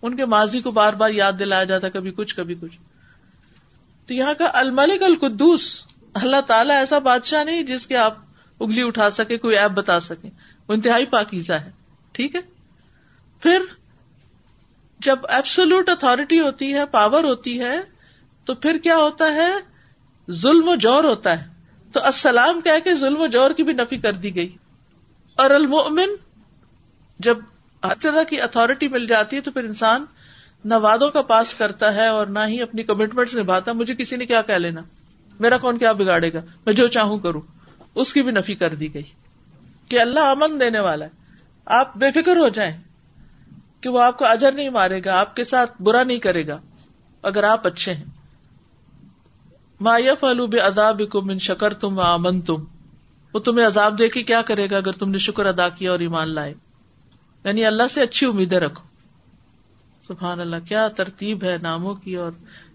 ان 0.03 0.17
کے 0.17 0.25
ماضی 0.25 0.61
کو 0.61 0.71
بار 0.71 0.93
بار 0.93 1.11
یاد 1.11 1.33
دلایا 1.39 1.65
جاتا، 1.65 1.89
کبھی 1.89 2.11
کچھ 2.11 2.37
کبھی 2.37 2.55
کچھ۔ 2.55 2.79
تو 4.07 4.15
یہاں 4.15 4.35
کا 4.39 4.51
الملک 4.53 5.03
القدوس، 5.03 5.87
اللہ 6.15 6.41
تعالیٰ 6.41 6.77
ایسا 6.77 6.99
بادشاہ 6.99 7.45
نہیں 7.45 7.63
جس 7.63 7.87
کے 7.87 7.97
آپ 7.97 8.15
انگلی 8.61 8.83
اٹھا 8.83 9.11
سکے 9.11 9.39
کوئی 9.39 9.57
ایپ 9.57 9.71
بتا 9.71 10.01
سکے 10.01 10.29
وہ 10.69 10.75
انتہائی 10.75 11.07
پاکیزہ 11.07 11.53
ہے۔ 11.53 11.71
ٹھیک 12.13 12.35
ہے؟ 12.35 12.41
پھر 13.41 13.59
جب 15.01 15.19
ایبسولوٹ 15.29 15.89
اتارٹی 15.89 16.41
ہوتی 16.41 16.75
ہے 16.75 16.87
پاور 16.87 17.25
ہوتی 17.25 17.61
ہے، 17.61 17.77
تو 18.45 18.55
پھر 18.55 18.79
کیا 18.79 18.97
ہوتا 18.97 19.25
ہے؟ 19.35 19.51
ظلم 20.31 20.69
و 20.69 20.75
جور 20.75 21.05
ہوتا 21.05 21.39
ہے۔ 21.39 21.49
تو 21.93 22.01
السلام 22.03 22.61
کہہ 22.61 22.85
کے 22.85 22.95
ظلم 22.95 23.21
و 23.21 23.27
جور 23.27 23.51
کی 23.51 23.63
بھی 23.63 23.73
نفی 23.73 23.97
کر 23.97 24.13
دی 24.13 24.35
گئی۔ 24.35 24.57
اور 25.35 25.51
المؤمن، 25.51 26.09
جب 27.19 27.39
ہر 27.85 27.93
طرح 28.01 28.23
کی 28.23 28.41
اتارٹی 28.41 28.89
مل 28.89 29.07
جاتی 29.07 29.37
ہے، 29.37 29.41
تو 29.41 29.51
پھر 29.51 29.65
انسان 29.65 30.05
نہ 30.65 30.75
وادوں 30.75 31.09
کا 31.09 31.23
پاس 31.23 31.55
کرتا 31.55 31.95
ہے 31.95 32.07
اور 32.07 32.27
نہ 32.27 32.39
ہی 32.49 32.63
اپنی 32.63 32.83
کمٹمنٹ 32.83 33.37
نبھاتا 33.37 33.73
مجھے 33.73 33.95
کسی 33.95 34.17
نے 34.17 34.27
کیا 34.27 34.43
کہہ 34.43 34.55
لینا؟ 34.55 34.81
میرا 35.41 35.59
کون 35.59 35.79
کیا 35.79 35.93
بگاڑے 35.93 36.33
گا؟ 36.33 36.39
میں 36.67 36.75
جو 36.75 36.89
چاہوں 36.89 37.19
کروں۔ 37.19 37.41
اس 37.95 38.13
کی 38.13 38.23
بھی 38.23 38.33
نفی 38.33 38.55
کر 38.55 38.75
دی 38.75 38.95
گئی۔ 38.95 39.03
کہ 39.89 40.01
اللہ 40.01 40.21
امن 40.21 40.61
دینے 40.61 40.81
والا 40.81 41.05
ہے۔ 41.05 41.11
آپ 41.67 41.97
بے 41.97 42.23
فکر 42.23 42.37
ہو 42.37 42.49
جائیں۔ 42.49 42.90
کہ 43.81 43.89
وہ 43.89 44.01
آپ 44.01 44.19
کو 44.19 44.27
اجر 44.27 44.53
نہیں 44.53 44.71
مارے 44.71 45.01
گا، 45.05 45.21
آپ 45.21 45.37
کے 45.37 45.45
ساتھ 45.45 45.83
برا 45.83 46.05
نہیں 46.05 46.19
کرے 46.19 46.47
گا۔ 46.47 46.61
اگر 47.23 47.45
آپ 47.45 47.67
اچھے 47.67 47.95
ہیں۔ 47.95 48.05
مایف 49.81 50.25
الوب 50.25 50.57
اداب 50.63 51.03
کو 51.11 51.23
من 51.23 51.39
شکر 51.39 51.75
تم 51.75 51.99
و 51.99 52.03
امن 52.03 52.41
تم 52.41 52.65
وہ 53.35 53.39
تمہیں 53.39 53.67
عذاب 53.67 53.99
دے 53.99 54.09
کے 54.09 54.23
کیا 54.23 54.43
کرے 54.43 54.71
گا 54.71 54.77
اگر 54.77 54.93
تم 54.93 55.11
نے 55.11 55.19
شکر 55.19 55.47
ادا 55.47 55.69
کیا 55.69 55.91
اور 55.91 55.99
ایمان 55.99 56.35
لائے؟ 56.35 56.55
یعنی 57.45 57.65
اللہ 57.65 57.83
سے 57.95 58.01
اچھی 58.01 58.27
امیدیں 58.27 58.61
رکھو۔ 58.61 58.85
سبحان 60.03 60.41
اللہ 60.41 60.57
کیا 60.69 60.89
ترتیب 60.89 61.45
ہے 61.45 61.57
ناموں 61.63 61.95
کی 61.95 62.17
اور 62.17 62.33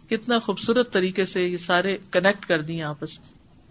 کتنا 0.09 0.39
خوبصورت 0.39 0.93
طریقے 0.93 1.25
سے 1.25 1.47
یہ 1.47 1.57
سارے 1.57 1.97
کنیکٹ 2.11 2.45
کر 2.45 2.61
دیے 2.61 2.83
آپس 2.83 3.19
میں۔ 3.19 3.27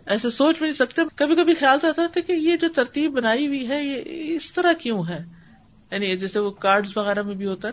ایسے 0.06 0.30
سوچ 0.30 0.58
بھی 0.58 0.66
نہیں 0.66 0.74
سکتے۔ 0.74 1.02
کبھی 1.14 1.36
کبھی 1.36 1.54
خیال 1.54 1.78
آتا 1.82 2.06
تھا 2.06 2.20
کہ 2.20 2.32
یہ 2.32 2.56
جو 2.56 2.68
ترتیب 2.74 3.12
بنائی 3.12 3.46
ہوئی 3.46 3.68
ہے، 3.68 3.84
یہ 3.84 4.36
اس 4.36 4.52
طرح 4.52 4.72
کیوں 4.72 5.02
ہے؟ 5.08 5.43
یعنی 5.90 6.16
جیسے 6.16 6.38
وہ 6.38 6.50
کارڈ 6.50 6.86
وغیرہ 6.96 7.22
میں 7.22 7.34
بھی 7.34 7.46
ہوتا 7.46 7.68
ہے 7.68 7.72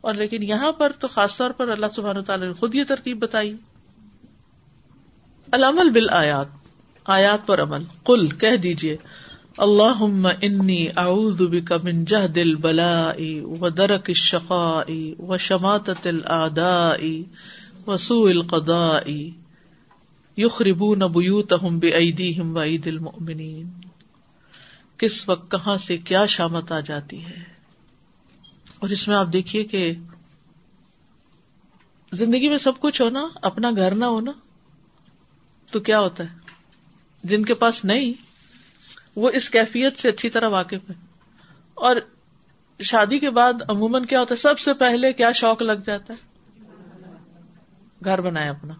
اور 0.00 0.14
لیکن 0.14 0.42
یہاں 0.42 0.72
پر 0.72 0.92
تو 1.00 1.08
خاص 1.08 1.36
طور 1.36 1.50
پر 1.50 1.68
اللہ 1.68 1.86
سبحانہ 1.94 2.20
تعالیٰ 2.20 2.46
نے 2.46 2.52
خود 2.52 2.74
یہ 2.74 2.84
ترتیب 2.88 3.18
بتائی۔ 3.18 3.56
العمل 5.52 5.90
بال 5.90 6.10
آیات 6.10 6.46
آیات 7.04 7.46
پر 7.46 7.62
عمل۔ 7.62 7.82
کل 8.04 8.28
کہہ 8.28 8.56
دیجیے 8.56 8.96
اللہ 9.56 10.02
انی 10.42 10.88
اعوذ 10.96 11.42
بک 11.42 11.72
من 11.82 12.04
جہد 12.04 12.38
البلاء 12.38 13.44
و 13.60 13.68
درک 13.68 14.04
الشقاء 14.08 15.22
و 15.22 15.38
شماتت 15.38 16.06
الاعداء 16.06 17.06
و 17.86 17.96
سوء 17.96 18.30
القضاء 18.30 19.10
یخربون 20.36 20.98
بیوتہم 20.98 21.78
بایدیہم 21.78 22.56
و 22.56 22.58
اید 22.58 22.86
المؤمنین۔ 22.86 23.87
کس 24.98 25.28
وقت 25.28 25.50
کہاں 25.50 25.76
سے 25.76 25.96
کیا 25.96 26.26
شامت 26.26 26.72
آ 26.72 26.80
جاتی 26.80 27.24
ہے۔ 27.24 27.44
اور 28.78 28.88
اس 28.88 29.08
میں 29.08 29.16
آپ 29.16 29.26
دیکھیے 29.32 29.64
کہ 29.64 29.94
زندگی 32.12 32.48
میں 32.48 32.58
سب 32.58 32.80
کچھ 32.80 33.02
ہونا، 33.02 33.28
اپنا 33.42 33.70
گھر 33.70 33.94
نہ 33.94 34.04
ہونا 34.04 34.32
تو 35.70 35.80
کیا 35.80 36.00
ہوتا 36.00 36.24
ہے؟ 36.24 36.28
جن 37.24 37.44
کے 37.44 37.54
پاس 37.54 37.84
نہیں، 37.84 38.12
وہ 39.16 39.30
اس 39.30 39.50
کیفیت 39.50 39.96
سے 39.96 40.08
اچھی 40.08 40.30
طرح 40.30 40.48
واقف 40.48 40.90
ہے 40.90 40.94
اور 41.74 41.96
شادی 42.80 43.18
کے 43.18 43.30
بعد 43.30 43.52
عموماً 43.68 44.04
کیا 44.04 44.20
ہوتا 44.20 44.34
ہے؟ 44.34 44.40
سب 44.40 44.58
سے 44.58 44.74
پہلے 44.74 45.12
کیا 45.12 45.32
شوق 45.32 45.62
لگ 45.62 45.72
جاتا 45.72 46.14
ہے؟ 46.14 46.28
گھر 48.04 48.20
بنائے 48.20 48.48
اپنا۔ 48.48 48.74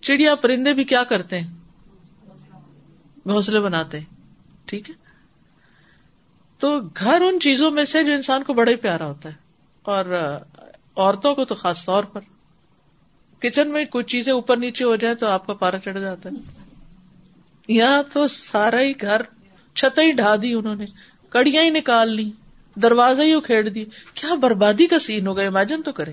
چڑیا 0.00 0.34
پرندے 0.34 0.72
بھی 0.72 0.84
کیا 0.84 1.04
کرتے 1.04 1.40
ہیں؟ 1.40 1.54
گھونسلے 3.28 3.60
بناتے 3.60 3.98
ہیں۔ 3.98 4.13
ٹھیک 4.66 4.90
ہے؟ 4.90 4.94
تو 6.58 6.80
گھر 6.80 7.20
ان 7.20 7.40
چیزوں 7.40 7.70
میں 7.70 7.84
سے 7.84 8.04
جو 8.04 8.12
انسان 8.12 8.42
کو 8.42 8.54
بڑا 8.54 8.70
ہی 8.70 8.76
پیارا 8.76 9.06
ہوتا 9.06 9.28
ہے۔ 9.28 9.34
اور 9.82 10.34
عورتوں 10.96 11.34
کو 11.34 11.44
تو 11.44 11.54
خاص 11.54 11.84
طور 11.84 12.04
پر۔ 12.04 12.20
کچن 13.40 13.70
میں 13.70 13.84
کچھ 13.84 14.06
چیزیں 14.06 14.32
اوپر 14.32 14.56
نیچے 14.56 14.84
ہو 14.84 14.96
جائے 14.96 15.14
تو 15.14 15.26
آپ 15.26 15.46
کا 15.46 15.54
پارا 15.54 15.78
چڑھ 15.78 16.00
جاتا 16.00 16.28
ہے۔ 16.28 16.64
یہاں 17.68 18.02
تو 18.12 18.28
سارا 18.28 18.80
ہی 18.80 18.92
گھر 19.00 19.20
چھت 19.74 19.98
ہی 19.98 20.12
ڈھا 20.12 20.36
دی 20.42 20.54
انہوں 20.54 20.76
نے 20.76 20.84
کڑیاں 21.28 21.62
ہی 21.62 21.70
نکال 21.70 22.12
لی 22.12 22.30
دروازے 22.74 23.22
ہی 23.22 23.34
اکھیڑ 23.34 23.68
دی 23.68 23.84
کیا 24.14 24.34
بربادی 24.34 24.86
کا 24.86 24.98
سین 24.98 25.26
ہوگا 25.26 25.42
امیجن 25.42 25.82
تو 25.82 25.92
کرے 25.92 26.12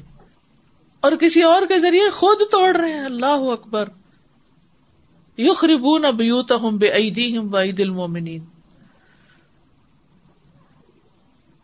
اور 1.00 1.12
کسی 1.12 1.44
اور 1.44 1.62
کے 1.68 1.80
ذریعے 1.80 2.10
خود 2.10 2.38
توڑ 2.52 2.76
رہے 2.76 2.94
ہیں۔ 2.94 3.06
اللہ 3.06 3.26
اکبر۔ 3.26 3.90
یخربون 5.38 6.02
بیوتہم 6.18 6.78
بے 6.78 6.88
ایدیہم 6.88 7.54
و 7.54 7.62
عید 7.62 7.80
المومنین۔ 7.80 8.46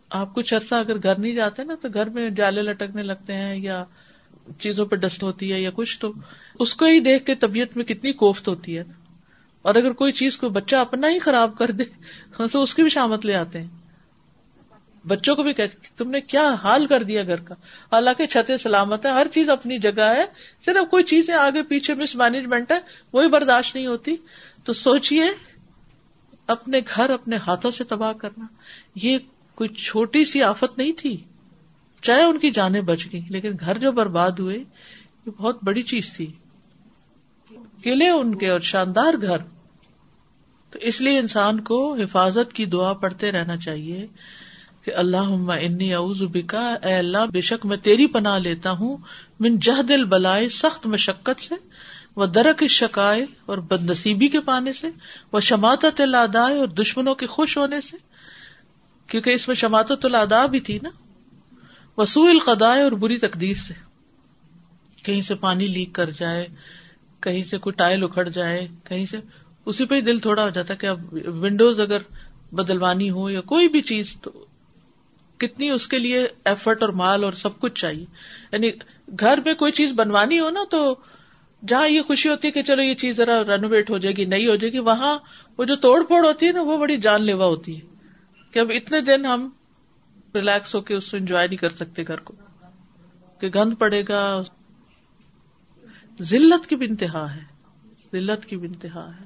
آپ 0.10 0.36
کچھ 0.36 0.54
عرصہ 0.54 0.76
اگر 0.76 0.98
گھر 1.04 1.20
نہیں 1.20 1.36
جاتے 1.36 1.64
نا 1.64 1.76
تو 1.82 1.88
گھر 1.94 2.10
میں 2.10 2.30
جالے 2.30 2.62
لٹکنے 2.62 3.04
لگتے 3.04 3.34
ہیں 3.34 3.56
یا 3.56 3.84
چیزوں 4.60 4.86
پہ 4.86 4.96
ڈسٹ 4.96 5.24
ہوتی 5.24 5.54
ہے 5.54 5.62
یا 5.62 5.70
کچھ، 5.76 6.00
تو 6.00 6.12
اس 6.60 6.76
کو 6.76 6.86
ہی 6.86 7.00
دیکھ 7.00 7.26
کے 7.26 7.36
طبیعت 7.36 7.78
میں 7.78 7.86
کتنی 7.86 8.14
کوفت 8.14 8.48
ہوتی 8.48 8.78
ہے۔ 8.78 8.84
اور 9.62 9.76
اگر 9.76 9.92
کوئی 9.92 10.12
چیز 10.12 10.38
کو 10.38 10.50
بچہ 10.50 10.76
اپنا 10.76 11.10
ہی 11.10 11.20
خراب 11.20 11.58
کر 11.58 11.72
دے، 11.72 11.84
تو 12.52 12.62
اس 12.62 12.74
کی 12.76 12.82
بھی 12.82 12.90
شامت 12.90 13.26
لے 13.26 13.36
آتے 13.36 13.62
ہیں۔ 13.62 13.87
بچوں 15.08 15.36
کو 15.36 15.44
بھی 15.44 15.54
کہتے 15.54 15.88
تم 15.98 16.10
نے 16.10 16.22
کیا 16.22 16.54
حال 16.54 16.86
کر 16.86 17.04
دیا 17.04 17.24
گھر 17.24 17.40
کا؟ 17.40 17.56
حالانکہ 17.92 18.26
چھت 18.26 18.52
سلامت 18.60 19.06
ہے 19.06 19.12
ہر 19.12 19.28
چیز 19.34 19.50
اپنی 19.50 19.78
جگہ 19.78 20.02
ہے۔ 20.02 20.26
صرف 20.66 20.90
کوئی 20.90 21.04
چیزیں 21.04 21.34
آگے 21.34 21.64
پیچھے 21.64 21.94
مس 21.94 22.16
مینجمنٹ 22.16 22.72
ہے 22.72 22.78
وہی 23.14 23.30
برداشت 23.30 23.76
نہیں 23.76 23.88
ہوتی۔ 23.88 24.16
تو 24.64 24.74
سوچیے 24.74 25.24
اپنے 26.48 26.80
گھر 26.96 27.10
اپنے 27.10 27.36
ہاتھوں 27.36 27.72
سے 27.72 27.84
تباہ 27.84 28.14
کرنا۔ 28.14 28.46
یہ 28.96 29.18
کوئی 29.56 29.70
چھوٹی 29.70 30.26
سی 30.26 30.44
آفت 30.44 30.78
نہیں 30.78 30.92
تھی۔ 30.98 31.24
چاہے 32.02 32.24
ان 32.24 32.40
کی 32.40 32.52
جانیں 32.52 32.82
بچ 32.82 33.08
گئی 33.14 33.22
لیکن 33.30 33.52
گھر 33.60 33.78
جو 33.78 33.92
برباد 33.92 34.32
ہوئے، 34.32 34.58
یہ 35.26 35.30
بہت 35.38 35.64
بڑی 35.64 35.84
چیز 35.84 36.14
تھی۔ 36.14 36.32
قلعے 37.84 38.10
ان 38.10 38.38
کے 38.38 38.50
اور 38.50 38.60
شاندار 38.60 39.14
گھر۔ 39.22 39.38
تو 40.72 40.80
اس 40.80 41.02
لیے 41.02 41.20
انسان 41.20 41.60
کو 41.60 41.96
حفاظت 41.96 42.54
کی 42.54 42.66
دعا 42.66 42.94
پڑھتے 42.94 43.32
رہنا 43.32 43.58
چاہیے۔ 43.58 44.08
کہ 44.88 44.94
اللہ 44.96 45.52
انی 45.54 45.94
اعوذ 45.94 46.22
بکا، 46.34 46.68
اے 46.84 46.94
اللہ، 46.96 47.26
بے 47.34 47.42
شک 47.42 47.66
میں 47.66 47.78
تیری 47.78 48.06
پناہ 48.08 48.38
لیتا 48.40 48.72
ہوں، 48.72 48.98
من 49.40 49.58
جہد 49.60 49.92
البلائے 49.92 50.48
سخت 50.50 50.86
مشقت 50.88 51.42
سے 51.42 51.56
وہ 52.16 52.26
درک 52.26 52.64
شکائے 52.70 53.26
اور 53.46 53.58
بد 53.72 53.84
نصیبی 53.90 54.28
کے 54.28 54.42
پانے 54.42 54.74
سے 54.74 54.90
وہ 55.34 55.40
شماعت 55.40 55.86
الادائے 55.98 56.58
اور 56.58 56.68
دشمنوں 56.68 57.16
کے 57.16 57.26
خوش 57.26 57.58
ہونے 57.58 57.82
سے، 57.82 57.98
کیونکہ 59.10 59.30
اس 59.30 59.48
میں 59.48 59.56
شماعت 59.56 60.06
الادا 60.06 60.46
بھی 60.46 60.60
تھی 60.60 60.80
نا 60.84 60.90
وسوع 61.98 62.30
القدائے 62.30 62.82
اور 62.84 62.92
بری 63.04 63.18
تقدیر 63.18 63.56
سے، 63.58 63.74
کہیں 65.04 65.22
سے 65.22 65.36
پانی 65.36 65.68
لیک 65.68 65.94
کر 65.94 66.10
جائے، 66.20 66.48
کہیں 67.24 67.44
سے 67.44 67.58
کوئی 67.58 67.74
ٹائل 67.78 68.04
اکھڑ 68.04 68.30
جائے، 68.30 68.68
کہیں 68.84 69.06
سے، 69.06 69.20
اسی 69.68 69.86
پہ 69.86 69.96
ہی 69.96 70.02
دل 70.02 70.20
تھوڑا 70.20 70.44
ہو 70.44 70.50
جاتا 70.50 70.74
کہ 70.74 70.88
اب 70.88 71.16
ونڈوز 71.44 71.80
اگر 71.80 72.12
بدلوانی 72.52 73.10
ہو 73.10 73.30
یا 73.30 73.42
کوئی 73.46 73.68
بھی 73.68 73.82
چیز 73.84 74.16
تو 74.22 74.46
کتنی 75.38 75.70
اس 75.70 75.88
کے 75.88 76.00
لیے 76.00 76.28
ایفرٹ 76.46 76.82
اور 76.82 76.90
مال 76.90 77.24
اور 77.24 77.34
سب 77.34 77.60
کچھ 77.60 77.74
چاہیے۔ 77.74 78.06
یعنی 78.52 78.72
گھر 79.20 79.40
میں 79.46 79.54
کوئی 79.54 79.72
چیز 79.72 79.92
بنوانی 79.96 80.40
ہو 80.40 80.50
نا 80.50 80.60
تو 80.72 80.96
جہاں 81.68 81.90
یہ 81.90 82.02
خوشی 82.02 82.30
ہوتی 82.30 82.48
ہے 82.48 82.52
کہ 82.52 82.64
چلو 82.64 82.82
یہ 82.82 82.94
چیز 82.94 83.18
ذرا 83.18 83.44
رینوویٹ 83.44 83.90
ہو 83.90 83.98
جائے 83.98 84.16
گی، 84.16 84.26
نہیں 84.26 84.48
ہو 84.48 84.56
جائے 84.56 84.74
گی، 84.74 84.80
وہاں 84.80 85.20
وہ 85.58 85.66
جو 85.66 85.76
توڑ 85.76 86.04
پھوڑ 86.04 86.28
ہوتی 86.28 86.48
ہے 86.48 86.52
نا 86.52 86.62
وہ 86.62 86.78
بڑی 86.78 86.98
جان 86.98 87.24
لیوا 87.24 87.46
ہوتی 87.46 87.76
ہے 87.76 87.82
کہ 88.52 88.60
اب 88.60 88.72
اتنے 88.76 89.02
دن 89.02 89.26
ہم 89.26 89.50
ریلیکس 90.36 90.76
ہو 90.76 90.82
کے 90.82 90.94
اس 90.94 91.12
کو 91.12 91.18
انجوائے 91.18 91.48
نہیں 91.48 91.58
کر 91.58 91.70
سکتے 91.70 92.04
گھر 92.08 92.20
کو۔ 92.20 92.34
کہ 93.40 93.48
گند 93.56 93.74
پڑے 93.80 94.04
گا، 94.10 94.42
ذلت 96.22 96.68
کی 96.68 96.76
بھی 96.76 96.88
انتہا 96.90 97.36
ہے۔ 97.36 97.44
ذلت 98.12 98.46
کی 98.46 98.58
بھی 98.58 98.68
انتہا 98.68 99.12
ہے۔ 99.20 99.26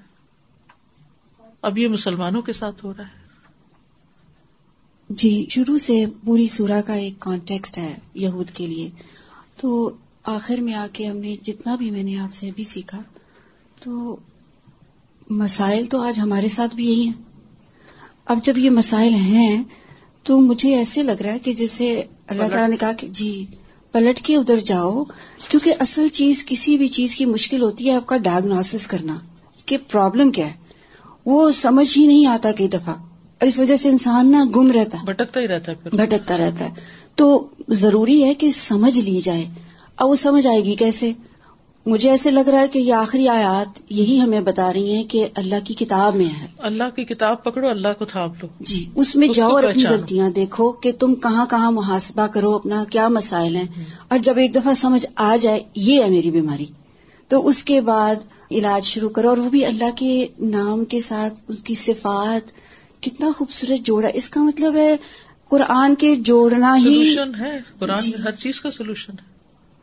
اب 1.62 1.77
یہ 1.77 1.88
مسلمانوں 1.88 2.41
کے 2.41 2.53
ساتھ 2.53 2.86
ہو 2.86 2.94
رہا 2.98 3.03
ہے۔ 3.03 3.21
جی 5.15 5.46
شروع 5.50 5.77
سے 5.77 6.06
پوری 6.25 6.48
سورا 6.48 6.82
کا 6.82 6.94
ایک 6.94 7.13
کانٹیکسٹ 7.20 7.77
ہے 7.77 7.98
یہود 8.13 8.51
کے 8.51 8.68
لیے۔ 8.68 8.89
تو 9.58 9.91
آخر 10.24 10.58
میں 10.58 10.74
آ 10.74 10.88
کے 10.94 11.06
ہم 11.06 11.18
نے 11.18 11.36
جتنا 11.44 11.75
بھی 11.75 11.91
میں 11.91 12.03
نے 12.03 12.20
آپ 12.20 12.34
سے 12.34 12.48
ابھی 12.48 12.63
سیکھا، 12.63 13.01
تو 13.82 14.15
مسائل 15.30 15.86
تو 15.86 16.01
آج 16.01 16.20
ہمارے 16.20 16.48
ساتھ 16.48 16.75
بھی 16.75 16.89
یہی 16.89 17.06
ہیں۔ 17.06 17.13
اب 18.25 18.39
جب 18.44 18.58
یہ 18.58 18.70
مسائل 18.70 19.13
ہیں، 19.13 19.63
تو 20.24 20.41
مجھے 20.41 20.75
ایسے 20.75 21.03
لگ 21.03 21.22
رہا 21.22 21.34
ہے 21.34 21.39
کہ 21.39 21.53
جیسے 21.53 22.03
اللہ 22.27 22.44
تعالیٰ 22.44 22.70
نے 22.70 22.77
کہا 22.77 22.94
کہ 22.94 23.08
جی 23.08 23.46
پلٹ 23.91 24.22
کے 24.22 24.38
ادھر 24.38 24.60
جاؤ، 24.60 25.03
کیونکہ 25.50 25.74
اصل 25.80 26.08
چیز 26.08 26.46
کسی 26.46 26.77
بھی 26.77 26.88
چیز 26.88 27.15
کی 27.15 27.25
مشکل 27.25 27.62
ہوتی 27.62 27.89
ہے 27.89 27.96
آپ 27.96 28.08
کا 28.08 28.18
ڈائگنوس 28.18 28.88
کرنا 28.88 29.18
کہ 29.65 29.77
پرابلم 29.91 30.32
کیا 30.32 30.48
ہے۔ 30.48 30.53
وہ 31.25 31.51
سمجھ 31.51 31.98
ہی 31.98 32.08
نہیں 32.08 32.25
آتا 32.25 32.51
کئی 32.51 32.68
دفعہ۔ 32.68 32.96
اور 33.41 33.48
اس 33.48 33.60
وجہ 33.60 33.75
سے 33.75 33.89
انسان 33.89 34.31
نا 34.31 34.45
گم 34.55 34.71
رہتا 34.71 34.98
ہے 34.98 35.05
بھٹکتا 35.05 35.39
ہی 35.39 35.48
رہتا 35.48 35.71
ہے 35.71 35.89
بھٹکتا 35.89 36.38
رہتا 36.38 36.65
ہے۔ 36.65 36.69
تو 37.15 37.48
ضروری 37.69 38.24
ہے 38.24 38.33
کہ 38.33 38.51
سمجھ 38.51 39.00
لی 39.00 39.21
جائے۔ 39.21 39.45
اب 39.98 40.10
وہ 40.10 40.15
سمجھ 40.15 40.48
آئے 40.48 40.63
گی 40.63 40.75
کیسے؟ 40.75 41.12
مجھے 41.86 42.10
ایسے 42.10 42.31
لگ 42.31 42.39
رہا 42.39 42.60
ہے 42.60 42.67
کہ 42.67 42.79
یہ 42.79 42.93
آخری 42.93 43.27
آیات 43.27 43.81
یہی 43.89 44.21
ہمیں 44.21 44.41
بتا 44.41 44.74
رہی 44.74 44.93
ہیں 44.93 45.03
کہ 45.03 45.27
اللہ 45.36 45.55
کی 45.63 45.74
کتاب 45.74 46.15
میں 46.15 46.25
ہے۔ 46.25 46.48
اللہ 46.57 46.83
کی 46.95 47.05
کتاب 47.05 47.43
پکڑو 47.43 47.67
اللہ 47.69 47.88
کو 48.00 48.05
تھام 48.05 48.29
لو۔ 48.41 48.48
جی 48.60 48.89
اس 48.95 49.15
میں 49.15 49.27
جاؤ 49.27 49.51
اور 49.51 49.63
اپنی 49.63 49.83
غلطیاں 49.89 50.29
دیکھو 50.29 50.71
کہ 50.71 50.91
تم 50.91 51.15
کہاں 51.15 51.45
کہاں 51.50 51.71
محاسبہ 51.71 52.27
کرو 52.27 52.55
اپنا 52.55 52.83
کیا 52.89 53.07
مسائل 53.07 53.55
ہیں۔ 53.55 53.67
اور 54.07 54.17
جب 54.17 54.38
ایک 54.38 54.55
دفعہ 54.55 54.74
سمجھ 54.74 55.05
آ 55.15 55.36
جائے 55.41 55.63
یہ 55.75 56.03
ہے 56.03 56.10
میری 56.10 56.31
بیماری۔ 56.31 56.65
تو 57.27 57.48
اس 57.48 57.63
کے 57.63 57.81
بعد 57.81 58.15
علاج 58.51 58.86
شروع 58.86 59.10
کرو 59.10 59.29
اور 59.29 59.38
وہ 59.38 59.50
بھی 59.50 59.65
اللہ 59.65 59.91
کے 59.95 60.27
نام 60.39 60.86
کے 60.86 61.00
ساتھ 61.00 61.39
اس 61.48 61.63
کی 61.63 61.74
صفات 61.74 62.51
کتنا 63.01 63.31
خوبصورت 63.38 63.86
جوڑا 63.86 64.08
اس 64.13 64.29
کا 64.29 64.41
مطلب 64.41 64.75
ہے 64.75 64.96
قرآن 65.50 65.96
کے 65.96 66.15
جوڑنا 66.15 66.77
ہی 66.77 67.15
ہے۔ 67.39 67.60
قرآن 67.79 68.01
جی 68.01 68.12
ہر 68.24 68.31
چیز 68.31 68.62
کا 68.62 68.72
سولوشن 68.72 69.13
ہے۔ 69.13 69.31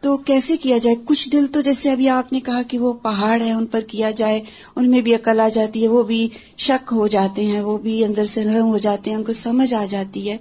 تو 0.00 0.16
کیسے 0.16 0.56
کیا 0.56 0.78
جائے؟ 0.78 0.96
کچھ 1.04 1.30
دل 1.30 1.46
تو 1.46 1.60
جیسے 1.60 1.92
ابھی 1.92 2.08
آپ 2.08 2.32
نے 2.32 2.40
کہا 2.40 2.62
کہ 2.62 2.78
وہ 2.78 2.92
پہاڑ 2.92 3.42
ہے 3.42 3.52
ان 3.52 3.66
پر 3.66 3.80
کیا 3.80 4.10
جائے۔ 4.10 4.40
ان 4.76 4.90
میں 4.90 5.00
بھی 5.00 5.14
عقل 5.14 5.40
آ 5.40 5.48
جاتی 5.48 5.82
ہے 5.82 5.88
وہ 5.88 6.02
بھی 6.02 6.28
شک 6.56 6.92
ہو 6.92 7.06
جاتے 7.06 7.46
ہیں 7.46 7.60
وہ 7.60 7.78
بھی 7.78 8.04
اندر 8.04 8.24
سے 8.24 8.44
نرم 8.44 8.66
ہو 8.66 8.78
جاتے 8.78 9.10
ہیں 9.10 9.16
ان 9.16 9.24
کو 9.24 9.32
سمجھ 9.32 9.74
آ 9.74 9.84
جاتی 9.84 10.30
ہے۔ 10.30 10.36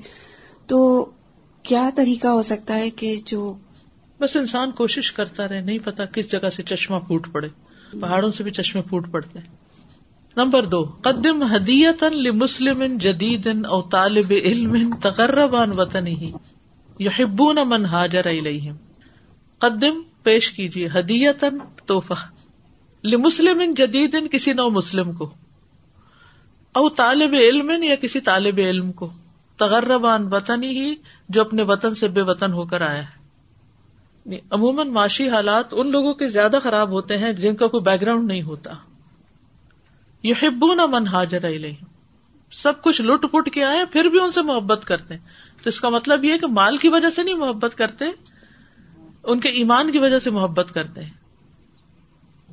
تو 0.65 1.05
کیا 1.63 1.89
طریقہ 1.96 2.27
ہو 2.27 2.41
سکتا 2.41 2.77
ہے 2.77 2.89
کہ 2.89 3.15
جو 3.25 3.53
بس 4.19 4.36
انسان 4.36 4.72
کوشش 4.72 5.12
کرتا 5.12 5.48
رہے 5.48 5.62
نہیں 5.62 5.79
پتا 5.79 6.05
کس 6.05 6.31
جگہ 6.31 6.50
سے 6.50 6.63
چشمہ 6.63 7.00
پھوٹ 7.00 7.27
پڑے۔ 7.31 7.48
پہاڑوں 8.00 8.31
سے 8.31 8.43
بھی 8.43 8.51
چشمے 8.51 8.81
پھوٹ 8.81 9.12
پڑتے 9.12 9.39
نمبر 10.38 10.65
دو، 10.65 10.84
قدم 11.01 11.44
حدیت 11.44 12.03
مسلم 12.34 12.98
جدید 12.98 13.65
او 13.65 13.82
طالب 13.82 14.32
علم 14.32 14.89
تقربان 15.01 15.79
وطن 15.79 16.08
ہی 16.08 16.32
یحبون 17.00 17.58
من 17.65 17.86
حاجر 17.86 18.25
الیہم۔ 18.25 18.75
قدم 19.58 20.01
پیش 20.24 20.51
کیجیے 20.51 20.88
ہدیتن 20.88 21.58
توحفہ 21.86 22.13
لمسلم 23.03 23.62
جدید 23.77 24.32
کسی 24.32 24.53
نو 24.53 24.70
مسلم 24.70 25.13
کو۔ 25.13 25.34
او 26.74 26.89
طالب 26.89 27.34
علم 27.34 27.84
یا 27.84 27.96
کسی 27.96 28.20
طالب 28.20 28.58
علم 28.58 28.91
کو۔ 28.91 29.10
تغربان 29.58 30.34
وطن 30.34 30.63
ہی 30.63 30.96
جو 31.29 31.41
اپنے 31.41 31.63
وطن 31.63 31.96
سے 31.96 32.08
بے 32.08 32.22
وطن 32.22 32.53
ہو 32.53 32.65
کر 32.65 32.82
آیا 32.82 33.01
ہے۔ 33.01 33.27
یعنی 34.25 34.38
عموماً 34.51 34.88
معاشی 34.88 35.29
حالات 35.29 35.65
ان 35.72 35.91
لوگوں 35.91 36.13
کے 36.13 36.29
زیادہ 36.29 36.58
خراب 36.63 36.89
ہوتے 36.89 37.17
ہیں 37.17 37.34
جن 37.34 37.56
کا 37.56 37.67
کوئی 37.67 37.84
بیک 37.84 38.01
گراؤنڈ 38.01 38.27
نہیں 38.27 38.41
ہوتا۔ 38.41 38.74
یہ 40.27 40.34
ہبو 40.43 40.74
نہ 40.74 40.86
من 40.86 41.07
حاجر 41.07 41.46
سب 42.51 42.81
کچھ 42.81 43.01
لٹ 43.01 43.25
پٹ 43.31 43.50
کے 43.53 43.63
آئے 43.63 43.86
پھر 43.91 44.05
بھی 44.05 44.19
ان 44.19 44.31
سے 44.31 44.41
محبت 44.41 44.86
کرتے 44.86 45.13
ہیں۔ 45.13 45.22
تو 45.63 45.69
اس 45.69 45.81
کا 45.81 45.89
مطلب 45.89 46.24
یہ 46.24 46.38
کہ 46.38 46.48
مال 46.48 46.77
کی 46.77 46.89
وجہ 46.89 47.10
سے 47.10 47.24
نہیں 47.24 47.36
محبت 47.36 47.77
کرتے 47.77 48.05
ان 49.24 49.39
کے 49.39 49.50
ایمان 49.50 49.91
کی 49.91 50.00
وجہ 50.00 50.19
سے 50.19 50.29
محبت 50.29 50.74
کرتے 50.74 51.03
ہیں۔ 51.03 51.10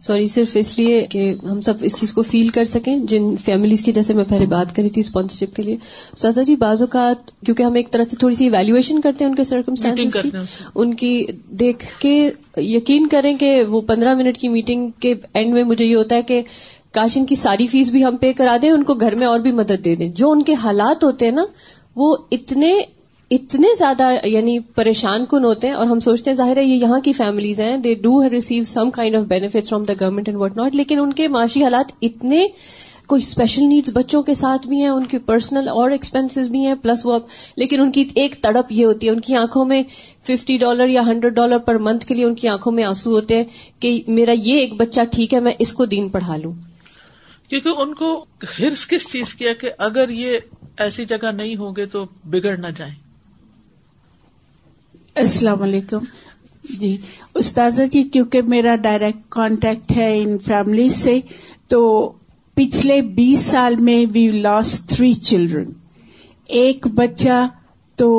سوری 0.00 0.28
صرف 0.28 0.50
اس 0.54 0.78
لیے 0.78 1.06
کہ 1.10 1.34
ہم 1.50 1.60
سب 1.60 1.74
اس 1.80 1.96
چیز 2.00 2.12
کو 2.12 2.22
فیل 2.22 2.48
کر 2.48 2.64
سکیں۔ 2.64 2.98
جن 2.98 3.36
فیملیز 3.44 3.82
کی 3.84 3.92
جیسے 3.92 4.14
میں 4.14 4.24
پہلے 4.28 4.46
بات 4.46 4.76
کری 4.76 4.88
تھی 4.88 5.00
اسپانسرشپ 5.00 5.56
کے 5.56 5.62
لیے 5.62 5.76
سادا 6.16 6.42
جی 6.42 6.56
بعض 6.56 6.82
اوقات 6.82 7.30
کیونکہ 7.46 7.62
ہم 7.62 7.74
ایک 7.74 7.90
طرح 7.90 8.04
سے 8.10 8.16
تھوڑی 8.16 8.34
سی 8.34 8.48
ویلویشن 8.50 9.00
کرتے 9.00 9.24
ہیں 9.24 9.30
ان 9.30 9.36
کے 9.36 9.44
سرکمسٹانس 9.44 10.16
کی 10.22 10.30
ان 10.74 10.94
کی 10.94 11.24
دیکھ 11.50 11.86
کے 11.98 12.30
یقین 12.56 13.06
کریں 13.06 13.36
کہ 13.38 13.64
وہ 13.64 13.80
پندرہ 13.80 14.14
منٹ 14.14 14.38
کی 14.38 14.48
میٹنگ 14.48 14.90
کے 15.00 15.14
اینڈ 15.34 15.54
میں 15.54 15.64
مجھے 15.64 15.84
یہ 15.84 15.96
ہوتا 15.96 16.16
ہے 16.16 16.22
کہ 16.22 16.42
کاش 16.94 17.16
ان 17.16 17.26
کی 17.26 17.34
ساری 17.34 17.66
فیس 17.66 17.90
بھی 17.90 18.04
ہم 18.04 18.16
پے 18.16 18.32
کرا 18.32 18.56
دیں، 18.62 18.70
ان 18.70 18.82
کو 18.82 18.94
گھر 18.94 19.14
میں 19.14 19.26
اور 19.26 19.40
بھی 19.40 19.52
مدد 19.52 19.84
دے 19.84 19.94
دیں۔ 19.96 20.08
جو 20.08 20.30
ان 20.30 20.42
کے 20.42 20.54
حالات 20.54 21.04
ہوتے 21.04 21.24
ہیں 21.24 21.32
نا، 21.32 21.44
وہ 21.96 22.16
اتنے 22.30 22.74
اتنے 23.30 23.68
زیادہ 23.78 24.10
یعنی 24.24 24.58
پریشان 24.58 25.24
کن 25.26 25.44
ہوتے 25.44 25.66
ہیں 25.66 25.74
اور 25.74 25.86
ہم 25.86 26.00
سوچتے 26.00 26.30
ہیں 26.30 26.36
ظاہر 26.36 26.56
ہے 26.56 26.64
یہ 26.64 26.74
یہاں 26.74 27.00
کی 27.00 27.12
فیملیز 27.12 27.60
ہیں 27.60 27.76
they 27.76 27.94
do 27.94 28.28
receive 28.30 28.64
some 28.64 28.90
kind 28.90 29.16
of 29.16 29.22
benefit 29.22 29.68
from 29.68 29.82
the 29.82 29.92
government 30.00 30.28
and 30.28 30.40
what 30.40 30.56
not 30.56 30.74
لیکن 30.74 30.98
ان 31.00 31.12
کے 31.12 31.28
معاشی 31.28 31.62
حالات 31.62 31.92
اتنے، 32.02 32.46
کوئی 33.06 33.22
اسپیشل 33.22 33.62
نیڈس 33.62 33.90
بچوں 33.92 34.22
کے 34.22 34.34
ساتھ 34.34 34.66
بھی 34.68 34.80
ہیں، 34.80 34.88
ان 34.88 35.04
کی 35.04 35.18
پرسنل 35.18 35.68
اور 35.68 35.90
ایکسپینسز 35.90 36.48
بھی 36.48 36.66
ہیں 36.66 36.74
پلس 36.82 37.06
وہ 37.06 37.12
اب، 37.12 37.20
لیکن 37.56 37.80
ان 37.80 37.90
کی 37.90 38.04
ایک 38.14 38.36
تڑپ 38.42 38.72
یہ 38.72 38.84
ہوتی 38.84 39.06
ہے، 39.06 39.12
ان 39.12 39.20
کی 39.20 39.34
آنکھوں 39.34 39.64
میں 39.64 39.82
ففٹی 40.26 40.56
ڈالر 40.56 40.88
یا 40.88 41.02
ہنڈریڈ 41.06 41.34
ڈالر 41.34 41.58
پر 41.58 41.78
منتھ 41.78 42.06
کے 42.06 42.14
لیے 42.14 42.24
ان 42.24 42.34
کی 42.34 42.48
آنکھوں 42.48 42.72
میں 42.72 42.84
آنسو 42.84 43.10
ہوتے 43.10 43.36
ہیں 43.36 43.44
کہ 43.80 44.02
میرا 44.08 44.34
یہ 44.36 44.58
ایک 44.58 44.74
بچہ 44.76 45.00
ٹھیک 45.10 45.34
ہے، 45.34 45.40
میں 45.40 45.52
اس 45.58 45.72
کو 45.72 45.84
دین 45.84 46.08
پڑھا 46.08 46.36
لوں۔ 46.36 46.52
کیونکہ 47.54 47.80
ان 47.80 47.94
کو 47.94 48.24
ہرس 48.58 48.86
کس 48.86 49.12
چیز 49.12 49.34
کی 49.34 49.46
ہے 49.46 49.54
کہ 49.54 49.70
اگر 49.78 50.08
یہ 50.08 50.38
ایسی 50.78 51.04
جگہ 51.04 51.30
نہیں 51.32 51.56
ہوں 51.56 51.76
گے 51.76 51.86
تو 51.86 52.04
بگڑ 52.24 52.56
نہ 52.56 52.66
جائیں؟ 52.76 52.94
السلام 55.14 55.62
علیکم۔ 55.62 55.98
جی 56.64 56.96
استاذہ 57.34 57.82
جی 57.82 58.02
کیونکہ 58.02 58.42
میرا 58.42 58.76
ڈائریکٹ 58.76 59.28
کانٹیکٹ 59.28 59.92
ہے 59.96 60.22
ان 60.22 60.38
فیملی 60.38 60.88
سے، 60.88 61.20
تو 61.68 62.12
پچھلے 62.54 63.02
بیس 63.02 63.40
سال 63.40 63.76
میں 63.76 64.06
وی 64.12 64.30
لاس 64.30 64.86
تھری 64.86 65.14
چلڈرن 65.14 65.72
ایک 66.46 66.86
بچہ 66.86 67.46
تو 67.96 68.10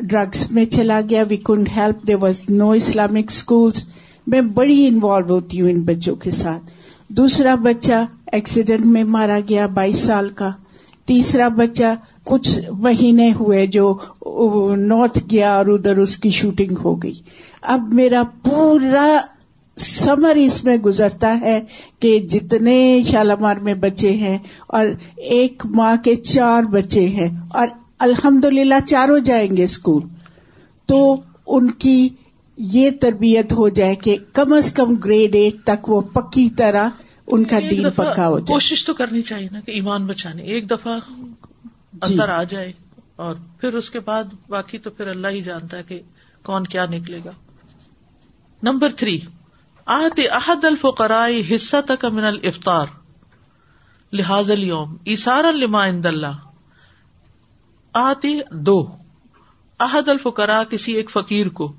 ڈرگس 0.00 0.50
میں 0.50 0.64
چلا 0.64 1.00
گیا 1.10 1.22
we 1.28 1.36
could 1.36 1.68
help 1.76 2.06
they 2.06 2.14
was 2.14 2.34
no 2.48 2.70
Islamic 2.70 3.30
schools 3.30 3.84
میں 4.26 4.40
بڑی 4.40 4.86
انوالو 4.86 5.34
ہوتی 5.34 5.60
ہوں 5.60 5.70
ان 5.70 5.82
بچوں 5.82 6.16
کے 6.16 6.30
ساتھ۔ 6.30 6.70
دوسرا 7.08 7.54
بچہ 7.54 8.04
ایکسیڈنٹ 8.34 8.86
میں 8.86 9.04
مارا 9.04 9.38
گیا 9.48 9.66
بائیس 9.66 9.98
سال 9.98 10.28
کا۔ 10.28 10.50
تیسرا 11.06 11.48
بچہ 11.48 11.94
کچھ 12.24 12.50
مہینے 12.72 13.32
ہوئے 13.32 13.66
جو 13.66 13.84
نارتھ 14.76 15.18
گیا 15.30 15.54
اور 15.54 15.66
ادھر 15.66 15.98
اس 15.98 16.16
کی 16.16 16.30
شوٹنگ 16.30 16.76
ہو 16.84 16.94
گئی۔ 16.94 17.14
اب 17.62 17.92
میرا 17.92 18.22
پورا 18.42 19.06
سمر 19.76 20.34
اس 20.36 20.64
میں 20.64 20.76
گزرتا 20.76 21.40
ہے 21.40 21.60
کہ 22.00 22.18
جتنے 22.18 23.02
شالامار 23.06 23.56
میں 23.56 23.74
بچے 23.74 24.12
ہیں 24.12 24.38
اور 24.68 24.86
ایک 25.16 25.62
ماں 25.66 25.96
کے 26.04 26.14
چار 26.14 26.62
بچے 26.62 27.06
ہیں 27.08 27.28
اور 27.50 27.68
الحمد 27.98 28.44
للہ 28.44 28.80
چاروں 28.86 29.18
جائیں 29.18 29.56
گے 29.56 29.64
اسکول۔ 29.64 30.02
تو 30.86 31.16
ان 31.46 31.70
کی 31.70 32.08
یہ 32.56 32.90
تربیت 33.00 33.52
ہو 33.52 33.68
جائے 33.68 33.94
کہ 33.94 34.16
کم 34.32 34.52
از 34.52 34.72
کم 34.72 34.94
گریڈ 34.94 35.34
ایٹ 35.34 35.64
تک 35.64 35.90
وہ 35.90 36.00
پکی 36.00 36.48
طرح 36.56 36.88
ان 37.26 37.44
کا 37.44 37.58
دین 37.70 37.90
پکا 37.90 38.28
ہو 38.28 38.38
جائے۔ 38.38 38.54
کوشش 38.54 38.84
تو 38.84 38.94
کرنی 38.94 39.22
چاہیے 39.22 39.48
نا 39.52 39.60
کہ 39.60 39.70
ایمان 39.70 40.06
بچانے۔ 40.06 40.42
ایک 40.42 40.70
دفعہ 40.70 40.98
جی۔ 41.08 42.12
اندر 42.12 42.28
آ 42.28 42.42
جائے 42.42 42.72
اور 43.16 43.34
پھر 43.60 43.74
اس 43.74 43.90
کے 43.90 44.00
بعد 44.00 44.24
باقی 44.48 44.78
تو 44.78 44.90
پھر 44.90 45.06
اللہ 45.06 45.28
ہی 45.28 45.42
جانتا 45.42 45.76
ہے 45.76 45.82
کہ 45.82 46.02
کون 46.42 46.64
کیا 46.64 46.86
نکلے 46.86 47.20
گا۔ 47.24 47.30
نمبر 48.62 48.88
تھری 48.90 49.20
آہد 49.86 50.20
احد 50.30 50.64
الفقرائی 50.64 51.54
حصہ 51.54 51.76
تک 51.86 52.04
من 52.04 52.24
الفطار 52.24 52.86
لحاظ 54.12 54.50
اليوم 54.50 54.96
ایسار 55.04 55.52
لما 55.52 55.86
عند 55.86 56.06
اللہ۔ 56.06 56.36
آتی 57.92 58.40
دو 58.50 58.96
احد 59.80 60.08
الفقرا 60.08 60.64
کسی 60.70 60.92
ایک 60.92 61.10
فقیر 61.10 61.48
کو۔ 61.48 61.72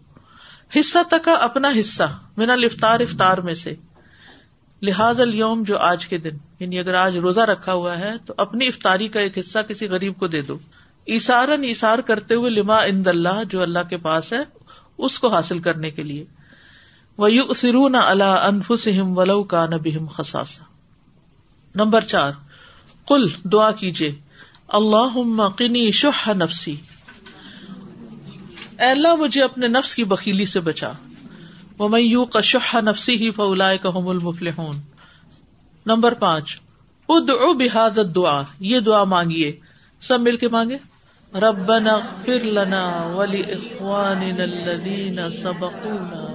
حصہ 0.79 0.99
تک 1.07 1.29
اپنا 1.41 1.71
حصہ 1.79 2.19
من 2.37 2.49
الافطار 2.49 2.99
افطار 2.99 3.37
میں 3.37 3.53
سے۔ 3.53 3.75
لحاظ 4.81 5.19
اليوم 5.19 5.63
جو 5.63 5.77
آج 5.77 6.07
کے 6.07 6.17
دن 6.17 6.37
یعنی 6.59 6.79
اگر 6.79 6.93
آج 6.93 7.17
روزہ 7.17 7.39
رکھا 7.39 7.73
ہوا 7.73 7.99
ہے، 7.99 8.13
تو 8.25 8.33
اپنی 8.37 8.67
افطاری 8.67 9.07
کا 9.07 9.19
ایک 9.19 9.37
حصہ 9.37 9.59
کسی 9.67 9.87
غریب 9.87 10.19
کو 10.19 10.27
دے 10.27 10.41
دو۔ 10.41 10.57
ایسارن 11.05 11.63
ایسار 11.63 11.99
کرتے 11.99 12.35
ہوئے 12.35 12.49
لما 12.51 12.75
اند 12.75 13.07
اللہ، 13.07 13.43
جو 13.49 13.61
اللہ 13.61 13.79
کے 13.89 13.97
پاس 13.97 14.33
ہے، 14.33 14.39
اس 14.97 15.19
کو 15.19 15.27
حاصل 15.27 15.59
کرنے 15.59 15.91
کے 15.91 16.03
لیے۔ 16.03 16.25
وہ 17.17 17.31
یو 17.31 17.53
سرون 17.53 17.95
اللہ 17.95 18.23
انف 18.23 18.71
سم 18.79 19.17
ولو 19.17 19.43
کا 19.43 19.65
نبیم 19.65 20.07
خساسا 20.07 20.63
نمبر 21.75 22.01
چار۔ 22.01 22.31
کل 23.07 23.27
دعا 23.43 23.71
کیجیے 23.71 24.15
اللہ 24.67 25.47
قنی 25.47 25.91
شہ 25.91 26.29
نفسی۔ 26.29 26.75
اے 28.79 28.85
اللہ، 28.85 29.15
مجھے 29.15 29.43
اپنے 29.43 29.67
نفس 29.67 29.95
کی 29.95 30.03
بکیلی 30.03 30.45
سے 30.45 30.59
بچا۔ 30.59 30.91
وہ 31.77 31.89
میں 31.89 32.01
یو 32.01 32.25
کا 32.25 32.41
شہ 32.41 32.75
نفسی 32.81 33.15
ہی 33.15 33.31
فلا 33.31 33.75
کا 33.75 33.89
المفل 33.95 34.49
نمبر 35.85 36.13
پانچ 36.13 36.59
اد 37.09 37.29
او 37.29 37.53
بحاد 37.53 37.97
دعا 38.15 38.41
یہ 38.59 38.79
دعا 38.79 39.03
مانگیے۔ 39.03 39.51
سب 39.99 40.19
مل 40.19 40.37
کے 40.37 40.47
مانگے؟ 40.47 40.77
رب 41.33 41.77
نہ 41.77 41.89
فر 42.25 42.43
لنا 42.43 43.13
ولی 43.15 43.41
اخوان 43.51 44.41
الذین 44.41 45.31
سبقونا 45.31 46.25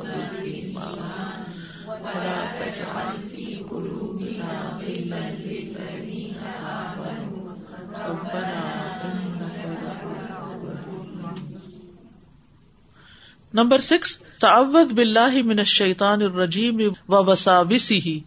نمبر 13.54 13.78
سکس 13.78 14.18
تعوذ 14.40 14.92
باللہ 14.92 15.42
من 15.44 15.58
الشیطان 15.58 16.22
الرجیم 16.22 16.80
و 17.08 17.24
وساوسی 17.24 18.00
ہی 18.00 18.18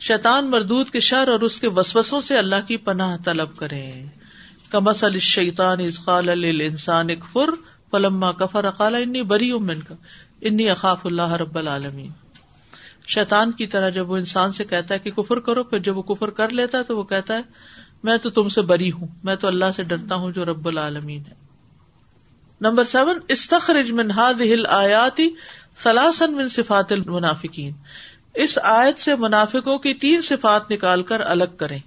شیطان 0.00 0.50
مردود 0.50 0.90
کے 0.90 1.00
شر 1.00 1.28
اور 1.28 1.40
اس 1.40 1.58
کے 1.60 1.68
وسوسوں 1.68 2.20
سے 2.20 2.36
اللہ 2.38 2.66
کی 2.68 2.76
پناہ 2.76 3.16
طلب 3.24 3.56
کریں 3.56 4.06
کمسل 4.70 5.06
الشیطان 5.06 5.80
از 5.80 5.98
قال 6.04 6.38
للانسان 6.38 7.10
اکفر، 7.10 7.50
فلما 7.90 8.32
کفر 8.32 8.70
قال 8.70 8.94
انی 8.94 9.22
بری 9.22 9.52
من 9.52 9.80
کا 9.80 9.94
انی 10.40 10.70
اخاف 10.70 11.06
اللہ 11.06 11.32
رب 11.32 11.58
العالمین۔ 11.58 12.10
شیطان 13.06 13.52
کی 13.52 13.66
طرح 13.66 13.88
جب 13.88 14.10
وہ 14.10 14.16
انسان 14.16 14.52
سے 14.52 14.64
کہتا 14.64 14.94
ہے 14.94 14.98
کہ 14.98 15.10
کفر 15.10 15.40
کرو، 15.40 15.64
پھر 15.64 15.78
جب 15.78 15.98
وہ 15.98 16.02
کفر 16.02 16.30
کر 16.30 16.48
لیتا 16.50 16.78
ہے 16.78 16.84
تو 16.84 16.98
وہ 16.98 17.04
کہتا 17.04 17.34
ہے، 17.34 17.42
میں 18.02 18.18
تو 18.18 18.30
تم 18.30 18.48
سے 18.48 18.62
بری 18.62 18.92
ہوں، 18.92 19.06
میں 19.24 19.36
تو 19.36 19.48
اللہ 19.48 19.72
سے 19.76 19.82
ڈرتا 19.82 20.14
ہوں 20.14 20.30
جو 20.30 20.44
رب 20.44 20.68
العالمین 20.68 21.22
ہے۔ 21.26 21.49
نمبر 22.60 22.84
سیون، 22.84 23.18
استخرج 23.28 23.92
من 23.92 24.10
هذه 24.10 24.56
آیاتی 24.68 25.30
سلاسن 25.82 26.32
من 26.32 26.48
صفات 26.48 26.92
المنافقین۔ 26.92 27.72
اس 28.34 28.58
آیت 28.62 28.98
سے 28.98 29.16
منافقوں 29.16 29.78
کی 29.78 29.94
تین 29.94 30.20
صفات 30.20 30.70
نکال 30.70 31.02
کر 31.02 31.20
الگ 31.20 31.56
کریں۔ 31.56 31.78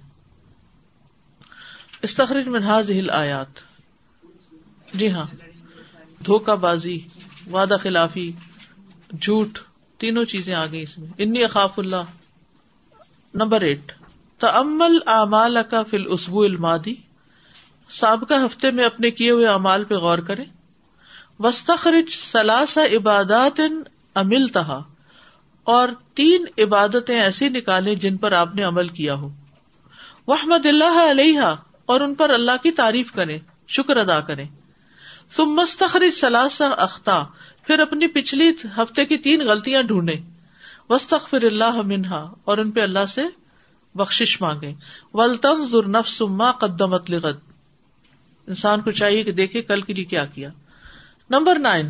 استخرج 2.02 2.48
من 2.48 2.62
هذه 2.62 3.06
آیات 3.12 3.46
جی 4.94 5.10
ہاں۔ 5.10 5.26
دھوکہ 6.24 6.56
بازی، 6.56 7.00
وعدہ 7.52 7.76
خلافی، 7.82 8.32
جھوٹ، 9.20 9.58
تینوں 9.98 10.24
چیزیں 10.24 10.54
آ 10.54 10.66
گئی 10.66 10.82
اس 10.82 10.98
میں۔ 10.98 11.08
انی 11.18 11.44
اخاف 11.44 11.78
اللہ۔ 11.78 12.04
Number 13.34 13.60
eight. 13.60 13.92
تمل 14.38 14.98
اعمال 15.06 15.58
کا 15.70 15.82
فل 15.82 16.02
اسبو 16.08 16.42
المادی 16.42 16.94
سابقہ 17.90 18.34
ہفتے 18.34 18.70
میں 18.70 18.84
اپنے 18.84 19.10
کیے 19.10 19.30
ہوئے 19.30 19.46
امال 19.46 19.84
پہ 19.84 19.94
غور 19.94 20.18
کریں۔ 20.18 20.44
وسطرج 21.38 22.10
سلاسا 22.10 22.80
عبادات 22.84 23.60
امل 24.14 24.48
تہا 24.48 24.82
اور 25.64 25.88
تین 26.14 26.44
عبادتیں 26.58 27.20
ایسی 27.20 27.48
نکالے 27.48 27.94
جن 27.94 28.16
پر 28.16 28.32
آپ 28.32 28.54
نے 28.54 28.62
عمل 28.62 28.88
کیا 28.88 29.14
ہو۔ 29.14 29.30
وحمد 30.26 30.66
اللہ 30.66 31.10
علیہ 31.10 31.40
اور 31.86 32.00
ان 32.00 32.14
پر 32.14 32.30
اللہ 32.30 32.62
کی 32.62 32.70
تعریف 32.70 33.12
کرے 33.12 33.38
شکر 33.68 33.96
ادا 33.96 34.20
کرے 34.20 34.44
تم 35.36 35.44
مستخرج 35.44 36.14
سلاسا 36.14 36.68
اختہ 36.68 37.26
پھر 37.62 37.78
اپنی 37.78 38.06
پچھلی 38.06 38.52
ہفتے 38.76 39.04
کی 39.04 39.16
تین 39.16 39.40
غلطیاں 39.40 39.82
ڈھونڈے 39.82 40.16
وسطر 40.88 41.42
اللہ 41.42 41.82
منہا 41.82 42.32
اور 42.44 42.58
ان 42.58 42.70
پہ 42.70 42.80
اللہ 42.80 43.06
سے 43.08 43.22
بخش 43.94 44.40
مانگے 44.40 44.74
ولطم 45.14 45.64
ضرنف 45.64 46.08
سما 46.08 46.52
قدمت 46.52 47.10
لغد۔ 47.10 47.36
انسان 48.46 48.80
کو 48.80 48.90
چاہیے 48.90 49.22
کہ 49.22 49.32
دیکھے 49.32 49.62
کل 49.62 49.80
کے 49.80 49.92
لیے 49.92 50.04
کیا 50.04 50.24
کیا۔ 50.24 50.48
نمبر 51.34 51.58
نائن، 51.58 51.88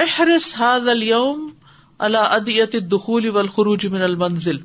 احرس 0.00 0.56
ہاد 0.58 0.88
اليوم 0.88 1.50
اللہ 1.98 2.18
ادیت 2.18 2.72
دخول 2.72 3.28
والخروج 3.28 3.86
من 3.86 4.02
المنزل. 4.02 4.56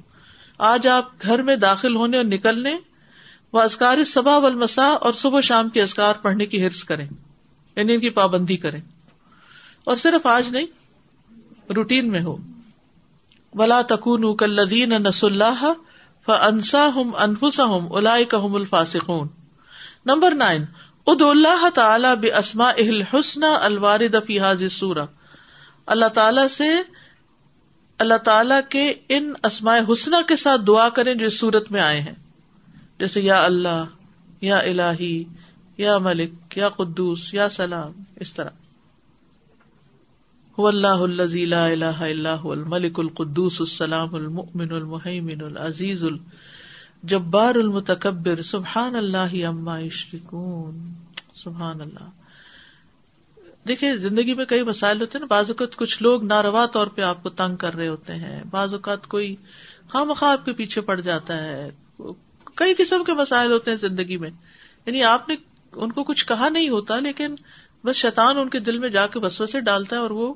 آج 0.57 0.87
آپ 0.87 1.21
گھر 1.21 1.41
میں 1.41 1.55
داخل 1.55 1.95
ہونے 1.95 2.17
اور 2.17 2.25
نکلنے 2.25 2.75
و 3.53 3.59
ازکار 3.59 4.03
صبح 4.03 4.39
والمساء 4.39 4.93
اور 5.01 5.13
صبح 5.13 5.41
شام 5.41 5.69
کے 5.69 5.81
ازکار 5.81 6.13
پڑھنے 6.21 6.45
کی 6.45 6.65
حرص 6.65 6.83
کریں 6.83 7.07
یعنی 7.75 7.93
ان 7.93 7.99
کی 7.99 8.09
پابندی 8.09 8.57
کریں۔ 8.57 8.81
اور 9.83 9.95
صرف 9.95 10.25
آج 10.25 10.49
نہیں، 10.49 10.65
روٹین 11.75 12.11
میں 12.11 12.21
ہو۔ 12.21 12.37
ولا 13.53 13.81
تکون 13.81 14.37
کلدین 14.37 14.89
نس 14.89 15.23
اللہ 15.23 15.73
فنسا 16.25 16.89
ہم 16.95 17.15
انفسا 17.15 17.63
ہم 17.63 17.93
الا 17.95 18.17
الفاسقون۔ 18.33 19.27
نمبر 20.05 20.31
نائن 20.31 20.65
اد 21.07 21.21
اللہ 21.21 21.69
تعالی 21.69 22.07
بے 22.19 22.31
اسما 22.31 22.69
اہل 22.69 23.01
حسن 23.01 23.43
الوارد 23.43 24.15
فی 24.27 24.39
حاضر 24.39 24.69
سورہ 24.69 25.05
اللہ 25.85 26.05
تعالی 26.05 26.47
سے 26.47 26.69
اللہ 27.99 28.17
تعالی 28.17 28.55
کے 28.69 28.93
ان 29.09 29.33
اسماء 29.43 29.77
حسنہ 29.91 30.15
کے 30.27 30.35
ساتھ 30.35 30.61
دعا 30.67 30.89
کریں 30.89 31.15
جو 31.15 31.25
اس 31.25 31.39
صورت 31.39 31.71
میں 31.71 31.81
آئے 31.81 31.99
ہیں۔ 31.99 32.13
جیسے 32.99 33.21
یا 33.21 33.43
اللہ، 33.43 33.83
یا 34.41 34.57
الہی، 34.57 35.23
یا 35.77 35.97
ملک، 35.97 36.57
یا 36.57 36.69
قدوس، 36.69 37.33
یا 37.33 37.49
سلام، 37.49 37.91
اس 38.15 38.33
طرح۔ 38.33 38.49
هو 40.57 40.67
اللہ 40.67 40.87
الزی 40.87 41.45
لا 41.45 41.65
الہ 41.65 41.99
الا 41.99 42.35
هو، 42.43 42.51
الملک 42.51 42.99
القدوس، 42.99 43.61
السلام، 43.61 44.15
المؤمن، 44.15 44.71
المحیمن، 44.71 45.41
العزیز 45.41 46.03
الجبار 47.05 47.55
المتکبر، 47.55 48.41
سبحان 48.41 48.95
اللہ 48.95 49.45
اما 49.45 49.79
یشرکون۔ 49.79 50.93
سبحان 51.33 51.81
اللہ۔ 51.81 52.09
دیکھیے 53.67 53.97
زندگی 53.97 54.33
میں 54.33 54.45
کئی 54.45 54.63
مسائل 54.63 55.01
ہوتے 55.01 55.17
ہیں 55.17 55.19
نا، 55.19 55.25
بعض 55.25 55.45
اوقات 55.47 55.75
کچھ 55.75 56.03
لوگ 56.03 56.25
ناروا 56.25 56.65
طور 56.65 56.87
پہ 56.87 57.01
آپ 57.01 57.23
کو 57.23 57.29
تنگ 57.29 57.55
کر 57.55 57.73
رہے 57.73 57.87
ہوتے 57.87 58.13
ہیں، 58.13 58.43
بعض 58.49 58.73
اوقات 58.73 59.07
کوئی 59.07 59.35
خواہ 59.89 60.03
مخواہ 60.03 60.31
آپ 60.31 60.45
کے 60.45 60.53
پیچھے 60.53 60.81
پڑ 60.81 61.01
جاتا 61.01 61.37
ہے۔ 61.37 61.71
کئی 62.55 62.73
قسم 62.77 63.03
کے 63.03 63.13
مسائل 63.13 63.51
ہوتے 63.51 63.71
ہیں 63.71 63.77
زندگی 63.77 64.17
میں۔ 64.17 64.29
یعنی 64.85 65.03
آپ 65.03 65.29
نے 65.29 65.35
ان 65.71 65.91
کو 65.91 66.03
کچھ 66.03 66.25
کہا 66.25 66.49
نہیں 66.49 66.69
ہوتا، 66.69 66.99
لیکن 66.99 67.35
بس 67.83 67.95
شیطان 67.95 68.37
ان 68.37 68.49
کے 68.49 68.59
دل 68.59 68.77
میں 68.77 68.89
جا 68.89 69.07
کے 69.07 69.19
بسو 69.19 69.45
سے 69.45 69.61
ڈالتا 69.61 69.95
ہے 69.95 70.01
اور 70.01 70.11
وہ 70.11 70.33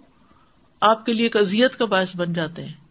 آپ 0.82 1.06
کے 1.06 1.14
لیے 1.14 1.26
ایک 1.26 1.38
ازیت 1.38 1.76
کا 1.78 1.86
باعث 1.86 2.16
بن 2.16 2.34
جاتے 2.34 2.66
ہیں۔ 2.66 2.89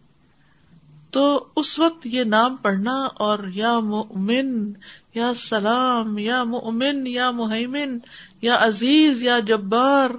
تو 1.10 1.46
اس 1.56 1.78
وقت 1.78 2.06
یہ 2.06 2.24
نام 2.24 2.56
پڑھنا 2.56 3.06
اور 3.14 3.38
یا 3.54 3.80
مومن 3.80 4.72
یا 5.14 5.34
سلام 5.34 6.18
یا 6.18 6.44
مومن 6.44 7.06
یا 7.06 7.30
محمن 7.30 7.98
یا 8.42 8.56
عزیز 8.60 9.22
یا 9.22 9.38
جبار، 9.38 10.10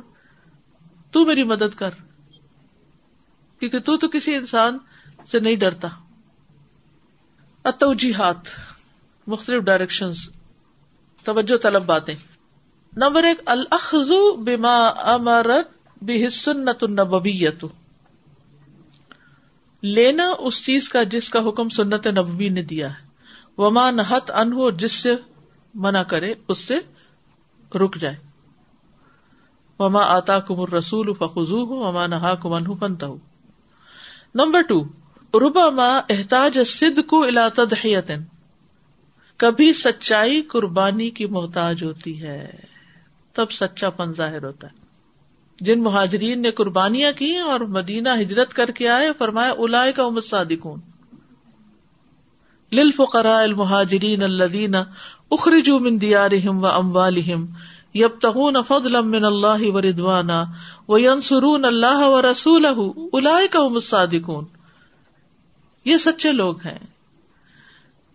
تو 1.12 1.26
میری 1.26 1.44
مدد 1.44 1.76
کر، 1.76 1.90
کیونکہ 3.60 3.80
تو 3.80 3.98
تو 3.98 4.08
کسی 4.08 4.36
انسان 4.36 4.78
سے 5.32 5.40
نہیں 5.40 5.56
ڈرتا۔ 5.56 5.88
اتوجیحات 7.64 8.38
مختلف 9.28 9.64
ڈائریکشن 9.64 10.12
توجہ 11.24 11.58
طلب 11.58 11.86
باتیں۔ 11.86 12.16
نمبر 12.98 13.24
ایک 13.24 13.42
الخو 13.46 14.36
بیما 14.36 14.88
امرت 14.88 15.70
بھی 16.04 16.30
سنت 16.30 16.84
النبویت 16.84 17.66
لینا 19.82 20.34
اس 20.40 20.66
چیز 20.66 20.90
کا 20.90 21.04
جس 21.04 21.30
کا 21.30 21.50
حکم 21.50 21.70
سنت 21.70 22.08
نبوی 22.08 22.50
نے 22.50 22.62
دیا 22.62 22.90
ہے۔ 22.90 23.08
وما 23.58 23.92
نہت 23.92 24.32
ان 24.32 24.54
ہو 24.54 24.72
جس 24.72 24.92
سے 24.92 25.16
منع 25.74 26.04
کرے، 26.04 26.34
اس 26.48 26.58
سے 26.58 26.78
رک 27.78 27.98
جائے۔ 27.98 28.16
وما 29.80 30.02
آتا 30.02 30.40
کمر 30.40 30.74
رسول 30.74 31.14
فخو 31.14 31.44
ہو 31.44 31.76
وما 31.76 32.08
نہا 32.08 32.36
کمن 32.36 32.76
پنتا 32.76 33.08
ہو 33.08 33.18
نمبر 34.36 34.62
ٹو 34.62 34.84
ربا 35.34 35.70
ما 35.70 36.02
احتاج 36.10 36.64
سد 36.64 37.00
کو 37.08 37.28
علات 37.28 37.60
کبھی 39.38 39.74
سچائی 39.74 40.42
قربانی 40.42 41.10
کی 41.10 41.26
محتاج 41.26 41.84
ہوتی 41.84 42.22
ہے، 42.22 42.60
تب 43.34 43.52
سچا 43.52 43.90
پن 43.90 44.14
ظاہر 44.14 44.44
ہوتا 44.44 44.68
ہے۔ 44.68 44.79
جن 45.60 45.84
مہاجرین 45.84 46.42
نے 46.42 46.52
قربانیاں 46.52 47.12
کی 47.18 47.38
اور 47.38 47.60
مدینہ 47.60 48.10
ہجرت 48.22 48.54
کر 48.54 48.72
کے 48.72 48.90
آئے، 48.90 49.12
فرمایا 49.18 49.52
الا 49.52 49.92
کا 49.92 50.04
امت 50.04 50.24
صادقون 50.24 50.80
للفقراء 52.72 53.44
المهاجرين 53.44 54.24
الذين 54.24 54.76
اخرجوا 55.32 55.80
من 55.80 56.02
ديارهم 56.02 56.64
واموالهم 56.64 57.46
يبتغون 57.96 58.56
فضلا 58.68 59.02
من 59.02 59.26
الله 59.26 59.72
ورضوانا 59.72 60.44
وينصرون 60.88 61.66
الله 61.66 62.10
ورسوله 62.10 62.92
اولئك 63.14 63.56
هم 63.56 63.76
الصادقون۔ 63.76 64.46
یہ 65.86 65.98
سچے 65.98 66.32
لوگ 66.32 66.62
ہیں۔ 66.66 66.80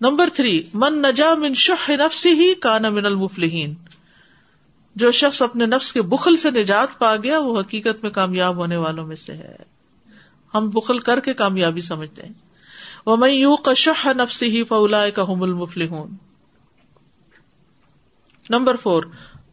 نمبر 0.01 0.29
تھری، 0.35 0.63
من 0.75 1.03
نجا 1.03 1.35
من 1.35 1.55
شح 1.55 1.91
نفسه 1.91 2.41
كان 2.63 2.95
من 2.95 3.07
المفلحين 3.07 3.75
جو 4.95 5.11
شخص 5.11 5.43
اپنے 5.43 5.67
نفس 5.67 5.93
کے 5.93 6.03
بخل 6.03 6.37
سے 6.37 6.51
نجات 6.51 6.99
پا 6.99 7.17
گیا، 7.17 7.39
وہ 7.39 7.61
حقیقت 7.61 8.03
میں 8.03 8.11
کامیاب 8.11 8.57
ہونے 8.57 8.77
والوں 8.77 9.07
میں 9.07 9.17
سے 9.17 9.33
ہے۔ 9.33 9.57
ہم 10.55 10.71
بخل 10.71 10.99
کر 10.99 11.21
کے 11.21 11.35
کامیابی 11.35 11.81
سمجھتے 11.81 12.23
ہیں۔ 12.23 12.33
وہ 13.07 13.17
میں 13.17 13.31
یو 13.31 13.57
کشہ 13.57 14.09
نفس 14.17 14.43
ہی 14.43 14.65
فولا 14.65 15.11
کا 15.11 15.23
حم 15.23 15.43
المفل 15.43 15.89
ہوں 15.89 16.07
نمبر 18.51 18.77
فور 18.77 19.03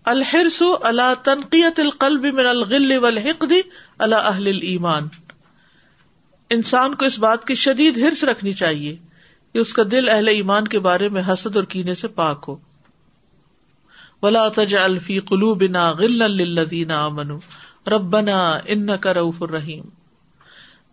الحرس 0.05 0.63
اللہ 0.81 1.13
تنقیت 1.23 1.79
القلب 1.79 2.25
من 2.25 2.45
الغل 2.45 2.97
والحقد 2.97 3.51
اللہ 3.97 4.15
اہل 4.15 4.59
ایمان 4.61 5.07
انسان 6.49 6.95
کو 6.95 7.05
اس 7.05 7.19
بات 7.19 7.47
کی 7.47 7.55
شدید 7.55 7.97
ہرس 7.97 8.23
رکھنی 8.23 8.53
چاہیے 8.53 8.95
کہ 9.53 9.59
اس 9.59 9.73
کا 9.73 9.83
دل 9.91 10.09
اہل 10.09 10.27
ایمان 10.27 10.67
کے 10.67 10.79
بارے 10.79 11.09
میں 11.09 11.21
حسد 11.33 11.55
اور 11.55 11.63
کینے 11.63 11.95
سے 11.95 12.07
پاک 12.07 12.45
ہو۔ 12.47 12.55
ولا 14.21 14.49
تج 14.49 14.75
الفی 14.75 15.19
قلو 15.19 15.53
بنا 15.53 15.91
غل 15.91 16.91
آمنوا. 16.91 17.39
ربنا 17.87 18.59
انك 18.67 19.07
رؤوف 19.07 19.43
الرحیم. 19.43 19.83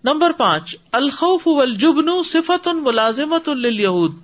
نمبر 0.05 0.33
پانچ، 0.33 0.77
الخوف 0.93 1.49
والجبن 1.49 2.23
صفت 2.23 2.69
ملازمت 2.69 3.49
لليهود. 3.49 4.17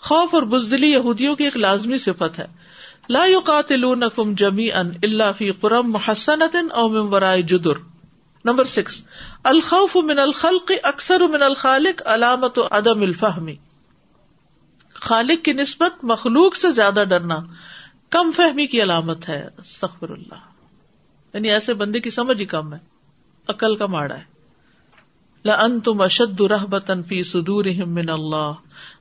خوف 0.00 0.34
اور 0.34 0.42
بزدلی 0.42 0.92
یہودیوں 0.92 1.34
کی 1.34 1.44
ایک 1.44 1.56
لازمی 1.56 1.98
صفت 1.98 2.38
ہے. 2.38 2.46
لا 3.08 3.24
يقاتلونكم 3.24 4.34
جميعا 4.34 4.82
الا 5.02 5.32
في 5.32 5.50
قرى 5.50 5.82
محسنة 5.84 6.70
او 6.72 6.88
من 6.88 7.14
وراء 7.14 7.38
جدر. 7.38 7.72
نمبر 8.44 8.64
سکس، 8.64 9.02
الخوف 9.44 9.96
من 9.96 10.18
الخلق 10.18 10.72
اکثر 10.82 11.20
من 11.20 11.42
الخالق 11.42 12.06
علامت 12.06 12.58
عدم 12.70 13.02
الفہمی 13.02 13.54
خالق 15.04 15.44
کی 15.44 15.52
نسبت 15.52 16.04
مخلوق 16.04 16.56
سے 16.56 16.70
زیادہ 16.70 17.04
ڈرنا 17.08 17.36
کم 18.10 18.30
فہمی 18.32 18.66
کی 18.66 18.82
علامت 18.82 19.28
ہے، 19.28 19.48
استغفر 19.58 20.08
اللہ۔ 20.08 20.34
یعنی 21.34 21.50
ایسے 21.50 21.74
بندے 21.74 22.00
کی 22.00 22.10
سمجھ 22.10 22.40
ہی 22.40 22.46
کم 22.46 22.74
ہے، 22.74 22.78
عقل 23.48 23.76
کا 23.76 23.86
ماڑا 23.86 24.16
ہے۔ 24.16 24.22
لن 25.44 25.80
تم 25.80 26.00
اشد 26.00 26.40
رحبتن 26.40 27.02
فی 27.02 27.22
صدور 27.22 27.64
من 27.86 28.08
اللہ 28.08 28.52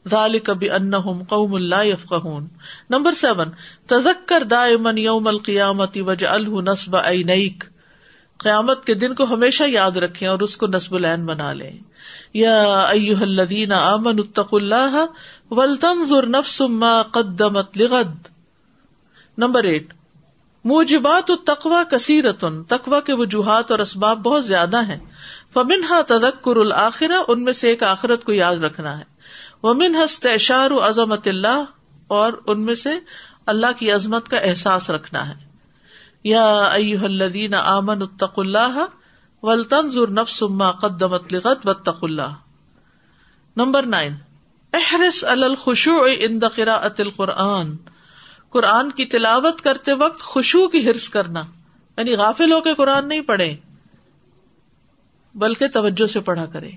ذالک 0.07 0.49
بانہم 0.49 1.23
قوم 1.23 1.57
لا 1.57 1.83
يفقهون۔ 1.83 2.47
نمبر 2.89 3.11
سیون، 3.11 3.49
تذکر 3.87 4.43
دائما 4.43 4.99
یوم 4.99 5.27
القیامت 5.27 5.97
وجعلہ 6.01 6.61
نصب 6.61 6.95
عینیک 6.95 7.63
قیامت 8.37 8.85
کے 8.85 8.93
دن 8.93 9.15
کو 9.15 9.23
ہمیشہ 9.23 9.63
یاد 9.67 9.91
رکھیں 9.91 10.27
اور 10.27 10.39
اس 10.39 10.57
کو 10.57 10.67
نصب 10.67 10.95
العین 10.95 11.25
بنا 11.25 11.53
لیں۔ 11.53 11.77
یا 12.33 12.79
ایوہ 12.79 13.17
الذین 13.17 13.71
آمنوا 13.71 14.13
اتقوا 14.17 14.59
اللہ 14.61 15.05
ولتنظر 15.53 16.27
نفس 16.29 16.61
ما 16.61 17.01
قدمت 17.11 17.77
لغد. 17.77 18.27
Number 19.37 19.63
eight 19.63 19.93
موجبات 20.65 21.31
التقوی 21.31 21.81
کثیرتن. 21.91 22.63
تقوی 22.63 22.99
کے 23.05 23.13
وجوہات 23.13 23.71
اور 23.71 23.79
اسباب 23.79 24.23
بہت 24.23 24.45
زیادہ 24.45 24.83
ہیں. 24.87 24.99
فمنہا 25.53 26.01
تذکر 26.07 26.55
الآخرہ 26.57 27.21
ان 27.27 27.43
میں 27.43 27.53
سے 27.53 27.67
ایک 27.69 27.83
آخرت 27.83 28.23
کو 28.23 28.31
یاد 28.33 28.63
رکھنا 28.63 28.97
ہے. 28.97 29.03
ومنہا 29.63 30.03
استعشار 30.03 30.71
عظمت 30.81 31.27
اللہ، 31.27 31.63
اور 32.07 32.33
ان 32.47 32.61
میں 32.61 32.75
سے 32.75 32.97
اللہ 33.45 33.77
کی 33.77 33.91
عظمت 33.91 34.27
کا 34.29 34.37
احساس 34.39 34.89
رکھنا 34.89 35.27
ہے. 35.29 35.35
یا 36.25 36.45
ایوہ 36.65 37.03
الذین 37.05 37.53
آمنوا 37.53 38.07
اتقوا 38.07 38.43
اللہ 38.43 38.83
ولتنظر 39.43 40.11
نفس 40.11 40.41
ما 40.51 40.71
قدمت 40.81 41.33
لغد، 41.33 41.65
واتقوا 41.65 42.09
اللہ. 42.09 42.31
نمبر 43.57 43.85
نائن 43.85 44.13
احرس 44.73 45.23
علی 45.23 45.43
الخشوع 45.43 46.09
عند 46.19 46.43
قراءة 46.55 46.95
القرآن. 46.97 47.75
قرآن 48.49 48.91
کی 48.91 49.05
تلاوت 49.05 49.61
کرتے 49.61 49.93
وقت 49.93 50.21
خوشبو 50.21 50.67
کی 50.67 50.89
ہرس 50.89 51.09
کرنا. 51.09 51.43
یعنی 51.97 52.15
غافل 52.15 52.51
ہو 52.51 52.61
کے 52.61 52.73
قرآن 52.73 53.07
نہیں 53.07 53.21
پڑھے، 53.21 53.55
بلکہ 55.35 55.67
توجہ 55.67 56.05
سے 56.05 56.19
پڑھا 56.19 56.45
کرے۔ 56.45 56.71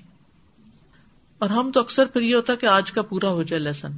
اور 1.38 1.50
ہم 1.50 1.72
تو 1.72 1.80
اکثر 1.80 2.06
پھر 2.06 2.20
یہ 2.20 2.34
ہوتا 2.34 2.54
کہ 2.54 2.66
آج 2.66 2.92
کا 2.92 3.02
پورا 3.02 3.28
ہو 3.28 3.42
جائے 3.42 3.62
لیسن 3.62 3.92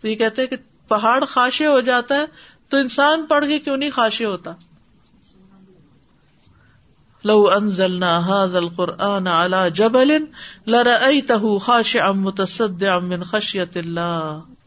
تو 0.00 0.08
یہ 0.08 0.14
کہتے 0.14 0.46
کہ 0.46 0.56
پہاڑ 0.88 1.24
خاشے 1.24 1.66
ہو 1.66 1.80
جاتا 1.80 2.14
ہے 2.14 2.24
تو 2.68 2.76
انسان 2.76 3.26
پڑھ 3.26 3.46
کے 3.46 3.58
کیوں 3.58 3.76
نہیں 3.76 3.90
خاشے 3.90 4.24
ہوتا؟ 4.24 4.52
لو 7.24 7.48
انزلنا 7.48 8.32
هذا 8.32 8.58
القرآن 8.58 9.28
على 9.28 9.70
جبل 9.70 10.28
لرأيته 10.66 11.58
خاشعا 11.58 12.12
متصدعا 12.12 12.98
من 12.98 13.24
خشية 13.24 13.70
الله. 13.76 14.57